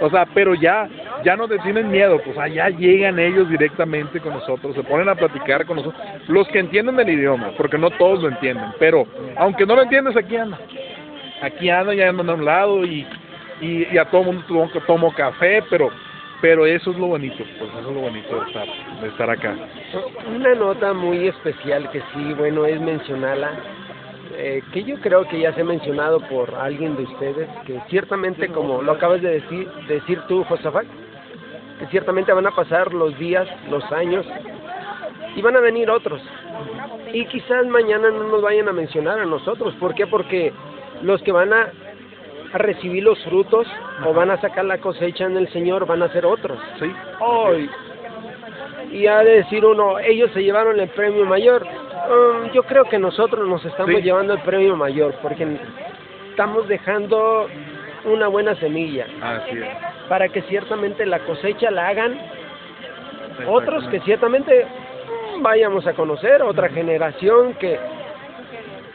O 0.00 0.08
sea, 0.10 0.26
pero 0.32 0.54
ya, 0.54 0.88
ya 1.24 1.34
no 1.34 1.48
te 1.48 1.58
tienen 1.58 1.90
miedo, 1.90 2.20
pues 2.24 2.38
allá 2.38 2.68
llegan 2.68 3.18
ellos 3.18 3.48
directamente 3.48 4.20
con 4.20 4.34
nosotros, 4.34 4.76
se 4.76 4.84
ponen 4.84 5.08
a 5.08 5.16
platicar 5.16 5.66
con 5.66 5.78
nosotros, 5.78 6.00
los 6.28 6.46
que 6.48 6.60
entienden 6.60 7.00
el 7.00 7.10
idioma, 7.10 7.50
porque 7.56 7.78
no 7.78 7.90
todos 7.90 8.22
lo 8.22 8.28
entienden, 8.28 8.66
pero 8.78 9.06
aunque 9.36 9.66
no 9.66 9.74
lo 9.74 9.82
entiendes, 9.82 10.16
aquí 10.16 10.36
andan, 10.36 10.60
aquí 11.42 11.68
andan, 11.68 11.96
ya 11.96 12.10
andan 12.10 12.30
a 12.30 12.34
un 12.34 12.44
lado 12.44 12.84
y, 12.84 13.04
y, 13.60 13.92
y 13.92 13.98
a 13.98 14.04
todo 14.06 14.24
mundo 14.24 14.44
tomo, 14.86 15.12
café, 15.12 15.62
pero 15.70 15.90
pero 16.40 16.66
eso 16.66 16.92
es 16.92 16.98
lo 16.98 17.08
bonito, 17.08 17.42
pues 17.58 17.70
eso 17.70 17.88
es 17.88 17.94
lo 17.96 18.00
bonito 18.00 18.40
de 18.40 18.46
estar, 18.46 18.68
de 19.00 19.08
estar 19.08 19.28
acá. 19.28 19.56
Una 20.36 20.54
nota 20.54 20.92
muy 20.92 21.26
especial 21.26 21.90
que 21.90 22.00
sí, 22.14 22.32
bueno, 22.34 22.64
es 22.64 22.80
mencionarla, 22.80 23.54
eh, 24.36 24.62
que 24.72 24.84
yo 24.84 25.00
creo 25.00 25.26
que 25.26 25.40
ya 25.40 25.52
se 25.54 25.62
ha 25.62 25.64
mencionado 25.64 26.20
por 26.20 26.54
alguien 26.54 26.96
de 26.96 27.02
ustedes, 27.02 27.48
que 27.66 27.80
ciertamente, 27.88 28.46
como 28.50 28.82
lo 28.82 28.92
acabas 28.92 29.20
de 29.20 29.40
decir, 29.40 29.68
decir 29.88 30.20
tú, 30.28 30.44
Josafat, 30.44 30.86
que 31.80 31.86
ciertamente 31.88 32.32
van 32.32 32.46
a 32.46 32.54
pasar 32.54 32.94
los 32.94 33.18
días, 33.18 33.48
los 33.68 33.82
años, 33.90 34.24
y 35.34 35.42
van 35.42 35.56
a 35.56 35.60
venir 35.60 35.90
otros. 35.90 36.22
Y 37.12 37.24
quizás 37.26 37.66
mañana 37.66 38.10
no 38.10 38.24
nos 38.24 38.42
vayan 38.42 38.68
a 38.68 38.72
mencionar 38.72 39.18
a 39.18 39.24
nosotros. 39.24 39.74
¿Por 39.80 39.94
qué? 39.94 40.06
Porque 40.06 40.52
los 41.02 41.22
que 41.22 41.32
van 41.32 41.52
a, 41.52 41.72
a 42.52 42.58
recibir 42.58 43.02
los 43.04 43.22
frutos 43.24 43.66
o 44.04 44.12
van 44.14 44.30
a 44.30 44.40
sacar 44.40 44.64
la 44.64 44.78
cosecha 44.78 45.24
en 45.24 45.36
el 45.36 45.48
Señor 45.52 45.86
van 45.86 46.02
a 46.02 46.08
ser 46.12 46.24
otros. 46.26 46.58
Sí, 46.80 46.90
Hoy. 47.20 47.68
Y 48.90 49.06
ha 49.06 49.18
de 49.22 49.36
decir 49.42 49.64
uno, 49.66 49.98
ellos 49.98 50.30
se 50.32 50.42
llevaron 50.42 50.80
el 50.80 50.88
premio 50.88 51.26
mayor. 51.26 51.62
Um, 51.62 52.50
yo 52.52 52.62
creo 52.62 52.84
que 52.84 52.98
nosotros 52.98 53.46
nos 53.46 53.62
estamos 53.64 53.94
Sí. 53.96 54.02
llevando 54.02 54.32
el 54.34 54.40
premio 54.40 54.76
mayor 54.76 55.14
porque 55.20 55.46
estamos 56.30 56.66
dejando 56.68 57.48
una 58.04 58.28
buena 58.28 58.54
semilla 58.54 59.06
así 59.20 59.58
es. 59.58 59.66
para 60.08 60.28
que 60.28 60.40
ciertamente 60.42 61.04
la 61.04 61.18
cosecha 61.18 61.70
la 61.70 61.88
hagan 61.88 62.18
otros 63.46 63.86
que 63.88 64.00
ciertamente 64.00 64.64
mm, 65.36 65.42
vayamos 65.42 65.86
a 65.86 65.92
conocer, 65.92 66.40
otra 66.42 66.68
generación 66.70 67.54
que 67.54 67.78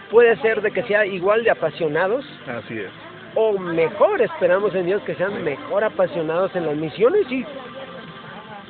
puede 0.09 0.35
ser 0.37 0.61
de 0.61 0.71
que 0.71 0.83
sea 0.83 1.05
igual 1.05 1.43
de 1.43 1.51
apasionados 1.51 2.25
Así 2.47 2.79
es. 2.79 2.89
O 3.35 3.57
mejor, 3.57 4.21
esperamos 4.21 4.73
en 4.75 4.85
Dios 4.85 5.01
que 5.03 5.15
sean 5.15 5.43
mejor 5.43 5.83
apasionados 5.83 6.55
en 6.55 6.65
las 6.65 6.75
misiones 6.75 7.25
y 7.31 7.45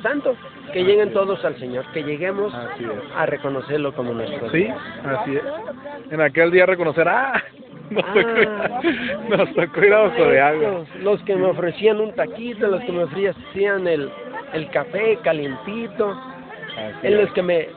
tanto 0.02 0.36
que 0.72 0.82
lleguen 0.84 1.12
todos 1.12 1.44
al 1.44 1.56
Señor, 1.58 1.84
que 1.92 2.02
lleguemos 2.02 2.52
a 3.16 3.26
reconocerlo 3.26 3.94
como 3.94 4.12
nuestro 4.12 4.50
Sí, 4.50 4.68
así 5.04 5.36
es. 5.36 5.42
En 6.10 6.20
aquel 6.20 6.50
día 6.50 6.66
reconocer, 6.66 7.08
ah, 7.08 7.42
nos 7.90 8.04
tocó, 8.04 8.40
Ah. 8.46 8.80
nos 9.28 9.54
tocó 9.54 9.82
ir 9.84 9.92
a 9.92 10.02
Ojo 10.04 10.24
de 10.24 10.40
Agua. 10.40 10.84
Los 11.00 11.22
que 11.22 11.36
me 11.36 11.46
ofrecían 11.46 12.00
un 12.00 12.12
taquito, 12.12 12.66
los 12.66 12.82
que 12.82 12.92
me 12.92 13.04
ofrecían 13.04 13.86
el, 13.86 14.10
el 14.52 14.70
café 14.70 15.18
calientito, 15.22 16.16
en 17.02 17.16
los 17.18 17.30
que 17.32 17.42
me 17.42 17.68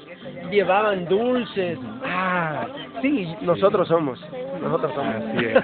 llevaban 0.50 1.06
dulces. 1.06 1.78
Ah, 2.06 2.67
sí, 3.01 3.36
nosotros 3.41 3.88
somos, 3.88 4.19
nosotros 4.62 4.91
somos. 4.93 5.15
Así 5.15 5.45
es. 5.45 5.63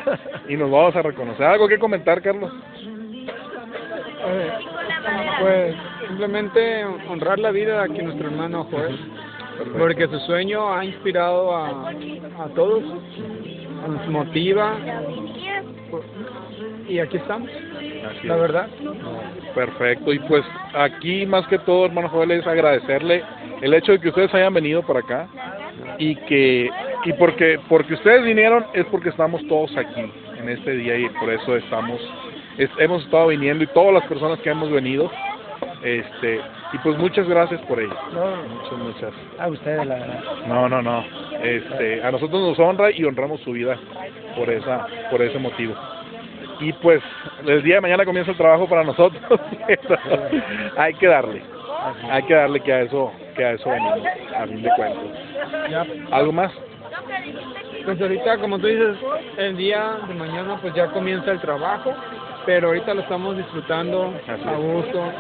Y 0.50 0.58
nos 0.58 0.69
vamos 0.72 0.96
a 0.96 1.02
reconocer. 1.02 1.46
¿Algo 1.46 1.67
que 1.67 1.78
comentar, 1.80 2.22
Carlos? 2.22 2.52
Eh, 4.26 4.52
Pues 5.41 5.76
simplemente 6.08 6.86
honrar 7.10 7.39
la 7.39 7.52
vida 7.52 7.80
de 7.80 7.91
aquí 7.91 8.02
nuestro 8.02 8.28
hermano 8.28 8.65
Joel, 8.72 8.98
porque 9.78 10.08
su 10.08 10.19
sueño 10.19 10.74
ha 10.74 10.86
inspirado 10.86 11.56
a, 11.56 11.89
a 11.89 12.48
todos, 12.56 12.84
nos 13.88 14.08
motiva 14.08 14.78
y 16.88 17.00
aquí 17.00 17.17
estamos, 17.17 17.50
Así 17.50 18.28
la 18.28 18.36
es. 18.36 18.41
verdad. 18.41 18.67
Perfecto, 19.56 20.13
y 20.13 20.19
pues 20.19 20.43
aquí 20.74 21.26
más 21.26 21.46
que 21.48 21.60
todo, 21.60 21.86
hermano 21.86 22.10
Joel, 22.10 22.32
es 22.32 22.48
agradecerle 22.48 23.24
el 23.62 23.74
hecho 23.74 23.91
de 23.93 24.00
que 24.00 24.10
ustedes 24.10 24.34
hayan 24.34 24.54
venido 24.54 24.82
para 24.84 25.00
acá 25.00 25.28
y 25.98 26.15
que 26.15 26.69
y 27.06 27.13
porque 27.13 27.60
porque 27.70 27.94
ustedes 27.96 28.24
vinieron 28.24 28.66
es 28.74 28.86
porque 28.86 29.10
estamos 29.10 29.46
todos 29.48 29.76
aquí 29.78 30.10
en 30.39 30.50
este 30.50 30.72
día 30.72 30.96
y 30.98 31.10
por 31.10 31.30
eso 31.32 31.56
estamos 31.58 32.00
es- 32.58 32.70
hemos 32.80 33.04
estado 33.04 33.28
viniendo 33.28 33.63
y 33.63 33.68
todas 33.68 33.94
las 33.94 34.04
personas 34.06 34.39
que 34.39 34.50
hemos 34.50 34.70
venido 34.72 35.12
este 35.84 36.39
y 36.74 36.78
pues 36.80 36.98
muchas 36.98 37.28
gracias 37.28 37.62
por 37.62 37.80
ello. 37.80 37.94
Muchas 38.50 38.78
muchas. 38.80 39.13
A 39.39 39.48
ustedes, 39.48 39.86
la 39.86 39.96
verdad. 39.96 40.24
No, 40.48 40.68
no, 40.68 40.82
no. 40.82 41.04
Este, 41.44 42.02
a 42.04 42.10
nosotros 42.12 42.42
nos 42.42 42.58
honra 42.60 42.89
y 42.89 43.04
honramos 43.04 43.42
su 43.42 43.52
vida 43.52 43.78
por 44.36 44.50
esa 44.50 44.88
por 45.12 45.22
ese 45.22 45.38
motivo. 45.39 45.76
Y 46.60 46.72
pues 46.74 47.02
el 47.46 47.62
día 47.63 47.76
de 47.76 47.82
mañana 47.82 48.06
comienza 48.06 48.32
el 48.32 48.38
trabajo 48.38 48.68
para 48.68 48.84
nosotros. 48.84 49.22
Hay 50.78 50.94
que 50.96 51.08
darle. 51.08 51.42
Hay 52.10 52.24
que 52.24 52.34
darle 52.34 52.60
que 52.62 52.74
a 52.74 52.82
eso 52.82 53.12
que 53.36 53.44
a 53.44 53.52
eso 53.52 53.70
venimos, 53.70 54.00
a 54.38 54.48
fin 54.48 54.62
de 54.63 54.70
cuentas. 54.76 55.04
¿Algo 56.12 56.32
más? 56.32 56.52
Pues 57.86 58.02
ahorita, 58.02 58.38
como 58.38 58.60
tú 58.60 58.67
dices, 58.67 58.95
el 59.38 59.58
día 59.58 59.97
de 60.08 60.13
mañana 60.13 60.58
pues 60.62 60.73
ya 60.73 60.88
comienza 60.88 61.32
el 61.32 61.39
trabajo, 61.39 61.93
pero 62.45 62.67
ahorita 62.67 62.93
lo 62.93 63.02
estamos 63.02 63.38
disfrutando 63.38 64.13
Así 64.28 64.43
a 64.47 64.52
es. 64.54 64.58
gusto, 64.60 65.12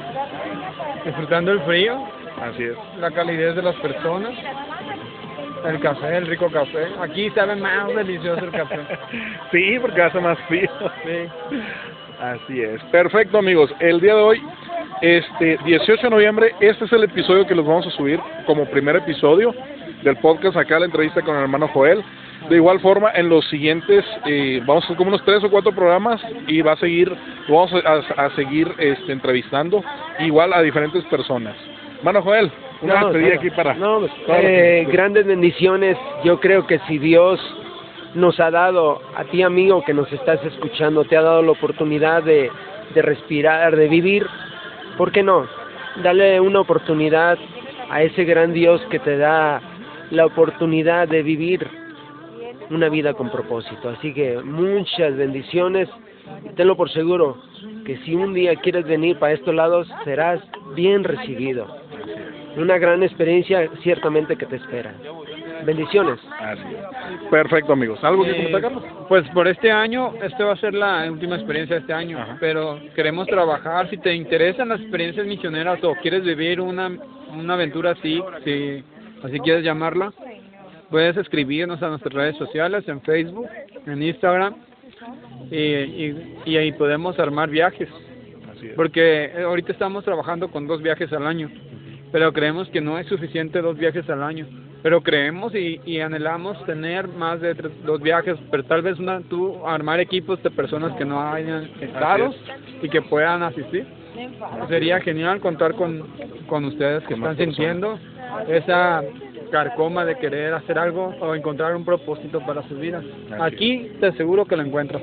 disfrutando 1.05 1.51
el 1.51 1.59
frío, 1.61 2.03
Así 2.41 2.63
es. 2.63 2.77
la 2.99 3.11
calidez 3.11 3.55
de 3.55 3.61
las 3.61 3.75
personas, 3.75 4.33
el 5.65 5.79
café, 5.79 6.17
el 6.17 6.27
rico 6.27 6.49
café. 6.51 6.87
Aquí 7.01 7.29
sabe 7.31 7.55
más 7.55 7.87
delicioso 7.95 8.43
el 8.43 8.51
café. 8.51 8.79
Sí, 9.51 9.77
porque 9.79 10.01
hace 10.01 10.19
más 10.19 10.37
frío. 10.47 10.69
Sí. 11.05 11.59
Así 12.19 12.61
es. 12.61 12.81
Perfecto, 12.85 13.37
amigos. 13.37 13.73
El 13.79 13.99
día 14.01 14.15
de 14.15 14.21
hoy, 14.21 14.41
este 15.01 15.57
18 15.65 16.01
de 16.03 16.09
noviembre, 16.09 16.55
este 16.59 16.85
es 16.85 16.93
el 16.93 17.03
episodio 17.03 17.45
que 17.45 17.55
los 17.55 17.65
vamos 17.65 17.85
a 17.87 17.91
subir 17.91 18.19
como 18.45 18.65
primer 18.65 18.95
episodio 18.97 19.53
del 20.03 20.15
podcast 20.17 20.57
acá, 20.57 20.79
la 20.79 20.85
entrevista 20.85 21.21
con 21.21 21.35
el 21.35 21.43
hermano 21.43 21.67
Joel. 21.69 22.03
De 22.49 22.57
igual 22.57 22.79
forma, 22.81 23.09
en 23.15 23.29
los 23.29 23.47
siguientes, 23.49 24.03
eh, 24.25 24.61
vamos 24.65 24.83
a 24.83 24.87
hacer 24.87 24.97
como 24.97 25.09
unos 25.09 25.23
tres 25.23 25.41
o 25.43 25.49
cuatro 25.49 25.71
programas 25.71 26.21
y 26.45 26.61
va 26.61 26.73
a 26.73 26.77
seguir, 26.77 27.09
vamos 27.47 27.73
a, 27.73 28.25
a 28.25 28.29
seguir 28.35 28.67
este, 28.77 29.13
entrevistando 29.13 29.81
igual 30.19 30.51
a 30.51 30.61
diferentes 30.61 31.05
personas. 31.05 31.55
Hermano 31.99 32.21
Joel, 32.21 32.51
una 32.81 32.99
No, 32.99 33.07
despedida 33.07 33.35
no, 33.35 33.39
aquí 33.39 33.49
para... 33.51 33.73
no, 33.75 34.01
eh, 34.27 34.85
grandes 34.91 35.25
bendiciones. 35.25 35.97
Yo 36.25 36.41
creo 36.41 36.67
que 36.67 36.79
si 36.79 36.97
Dios 36.97 37.39
nos 38.13 38.37
ha 38.41 38.51
dado, 38.51 39.01
a 39.15 39.23
ti 39.23 39.41
amigo 39.41 39.83
que 39.85 39.93
nos 39.93 40.11
estás 40.11 40.43
escuchando, 40.43 41.05
te 41.05 41.15
ha 41.15 41.21
dado 41.21 41.41
la 41.41 41.51
oportunidad 41.51 42.23
de, 42.23 42.51
de 42.93 43.01
respirar, 43.01 43.75
de 43.77 43.87
vivir, 43.87 44.27
¿por 44.97 45.13
qué 45.13 45.23
no? 45.23 45.47
Dale 46.03 46.41
una 46.41 46.59
oportunidad 46.59 47.37
a 47.89 48.01
ese 48.03 48.25
gran 48.25 48.51
Dios 48.53 48.81
que 48.89 48.99
te 48.99 49.17
da 49.17 49.61
la 50.11 50.25
oportunidad 50.25 51.07
de 51.07 51.23
vivir 51.23 51.67
una 52.69 52.89
vida 52.89 53.13
con 53.13 53.29
propósito. 53.29 53.89
Así 53.89 54.13
que 54.13 54.37
muchas 54.43 55.15
bendiciones. 55.15 55.89
y 56.45 56.49
Tenlo 56.55 56.75
por 56.75 56.89
seguro 56.91 57.37
que 57.85 57.97
si 57.99 58.15
un 58.15 58.33
día 58.33 58.55
quieres 58.55 58.85
venir 58.85 59.17
para 59.17 59.33
estos 59.33 59.53
lados, 59.53 59.87
serás 60.03 60.39
bien 60.75 61.03
recibido. 61.03 61.67
Una 62.55 62.77
gran 62.77 63.01
experiencia 63.03 63.69
ciertamente 63.81 64.35
que 64.35 64.45
te 64.45 64.57
espera. 64.57 64.93
Bendiciones. 65.65 66.19
Así 66.39 66.61
es. 66.61 67.29
Perfecto, 67.29 67.73
amigos. 67.73 68.03
¿Algo 68.03 68.23
que 68.23 68.31
Eh, 68.31 68.35
comentar, 68.35 68.61
Carlos? 68.61 68.83
Pues 69.07 69.27
por 69.29 69.47
este 69.47 69.71
año, 69.71 70.13
esta 70.21 70.45
va 70.45 70.53
a 70.53 70.57
ser 70.57 70.73
la 70.73 71.09
última 71.09 71.35
experiencia 71.35 71.75
de 71.77 71.81
este 71.81 71.93
año, 71.93 72.19
Ajá. 72.19 72.37
pero 72.39 72.79
queremos 72.95 73.27
trabajar, 73.27 73.89
si 73.89 73.97
te 73.97 74.13
interesan 74.13 74.69
las 74.69 74.81
experiencias 74.81 75.25
misioneras 75.25 75.83
o 75.83 75.95
quieres 76.01 76.23
vivir 76.23 76.59
una 76.61 76.91
una 77.33 77.55
aventura 77.55 77.91
así, 77.91 78.21
si 78.43 78.83
así 79.23 79.39
quieres 79.39 79.63
llamarla, 79.63 80.13
puedes 80.89 81.17
escribirnos 81.17 81.81
a 81.81 81.89
nuestras 81.89 82.13
redes 82.13 82.37
sociales, 82.37 82.87
en 82.87 83.01
Facebook, 83.01 83.47
en 83.85 84.03
Instagram, 84.03 84.55
y, 85.49 85.57
y, 85.57 86.35
y 86.45 86.57
ahí 86.57 86.71
podemos 86.73 87.17
armar 87.19 87.49
viajes. 87.49 87.89
Porque 88.75 89.25
eh, 89.25 89.43
ahorita 89.43 89.71
estamos 89.73 90.05
trabajando 90.05 90.49
con 90.49 90.67
dos 90.67 90.81
viajes 90.81 91.11
al 91.11 91.27
año, 91.27 91.49
pero 92.11 92.31
creemos 92.31 92.69
que 92.69 92.79
no 92.79 92.97
es 92.97 93.07
suficiente 93.07 93.61
dos 93.61 93.77
viajes 93.77 94.09
al 94.09 94.23
año. 94.23 94.47
Pero 94.81 95.01
creemos 95.01 95.55
y, 95.55 95.79
y 95.85 95.99
anhelamos 96.01 96.61
tener 96.65 97.07
más 97.07 97.39
de 97.39 97.55
tres- 97.55 97.71
dos 97.85 98.01
viajes, 98.01 98.37
pero 98.51 98.63
tal 98.63 98.81
vez 98.81 98.99
una, 98.99 99.21
tú 99.21 99.65
armar 99.65 99.99
equipos 100.01 100.41
de 100.43 100.51
personas 100.51 100.95
que 100.97 101.05
no 101.05 101.21
hayan 101.21 101.69
estado 101.79 102.33
y 102.81 102.89
que 102.89 103.01
puedan 103.01 103.43
asistir. 103.43 103.85
Sería 104.67 104.99
genial 104.99 105.39
contar 105.39 105.73
con, 105.75 106.05
con 106.47 106.65
ustedes 106.65 107.01
que 107.03 107.15
Con 107.15 107.23
están 107.23 107.37
sintiendo 107.37 107.97
esa 108.47 109.03
carcoma 109.51 110.03
de 110.05 110.17
querer 110.17 110.53
hacer 110.53 110.79
algo 110.79 111.13
o 111.19 111.35
encontrar 111.35 111.75
un 111.75 111.85
propósito 111.85 112.39
para 112.41 112.63
sus 112.67 112.79
vidas. 112.79 113.03
Así 113.39 113.41
Aquí 113.41 113.91
te 113.99 114.07
aseguro 114.07 114.45
que 114.45 114.55
lo 114.55 114.63
encuentras, 114.63 115.01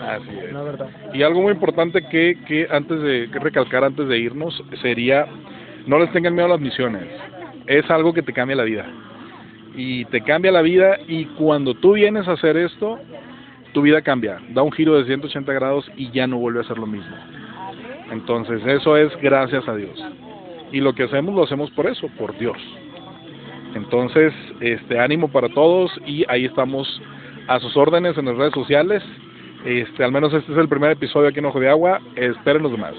Así 0.00 0.30
es. 0.42 0.52
la 0.52 0.62
verdad. 0.62 0.88
Y 1.12 1.22
algo 1.22 1.42
muy 1.42 1.52
importante 1.52 2.06
que, 2.08 2.38
que 2.46 2.66
antes 2.70 3.00
de 3.02 3.28
que 3.30 3.38
recalcar 3.38 3.84
antes 3.84 4.08
de 4.08 4.18
irnos 4.18 4.62
sería 4.80 5.26
no 5.86 5.98
les 5.98 6.10
tengan 6.12 6.34
miedo 6.34 6.46
a 6.46 6.50
las 6.50 6.60
misiones. 6.60 7.04
Es 7.66 7.90
algo 7.90 8.12
que 8.12 8.22
te 8.22 8.32
cambia 8.32 8.56
la 8.56 8.64
vida. 8.64 8.86
Y 9.76 10.04
te 10.06 10.20
cambia 10.22 10.52
la 10.52 10.62
vida 10.62 10.98
y 11.06 11.24
cuando 11.26 11.74
tú 11.74 11.92
vienes 11.92 12.26
a 12.28 12.32
hacer 12.32 12.56
esto, 12.56 12.98
tu 13.72 13.82
vida 13.82 14.00
cambia, 14.02 14.38
da 14.50 14.62
un 14.62 14.70
giro 14.72 14.96
de 14.96 15.04
180 15.04 15.52
grados 15.52 15.90
y 15.96 16.10
ya 16.12 16.26
no 16.26 16.38
vuelve 16.38 16.60
a 16.60 16.64
ser 16.64 16.78
lo 16.78 16.86
mismo. 16.86 17.14
Entonces, 18.10 18.64
eso 18.64 18.96
es 18.96 19.14
gracias 19.20 19.66
a 19.68 19.74
Dios. 19.74 20.00
Y 20.72 20.80
lo 20.80 20.94
que 20.94 21.04
hacemos 21.04 21.34
lo 21.34 21.44
hacemos 21.44 21.70
por 21.72 21.86
eso, 21.86 22.08
por 22.18 22.36
Dios. 22.38 22.56
Entonces, 23.74 24.32
este 24.60 24.98
ánimo 24.98 25.28
para 25.28 25.48
todos 25.48 25.90
y 26.06 26.24
ahí 26.28 26.44
estamos 26.44 26.88
a 27.48 27.58
sus 27.60 27.76
órdenes 27.76 28.16
en 28.16 28.26
las 28.26 28.36
redes 28.36 28.54
sociales. 28.54 29.02
Este, 29.64 30.04
al 30.04 30.12
menos 30.12 30.32
este 30.32 30.52
es 30.52 30.58
el 30.58 30.68
primer 30.68 30.90
episodio 30.92 31.28
aquí 31.28 31.38
en 31.38 31.46
Ojo 31.46 31.60
de 31.60 31.68
Agua. 31.68 32.00
Esperen 32.16 32.62
los 32.62 32.72
demás. 32.72 32.94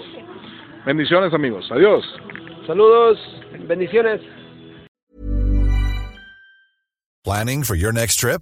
Bendiciones, 0.86 1.34
amigos. 1.34 1.70
Adiós. 1.72 2.04
Saludos, 2.68 3.20
bendiciones. 3.68 4.22
Planning 7.24 7.64
for 7.64 7.76
your 7.76 7.92
next 7.92 8.20
trip? 8.20 8.42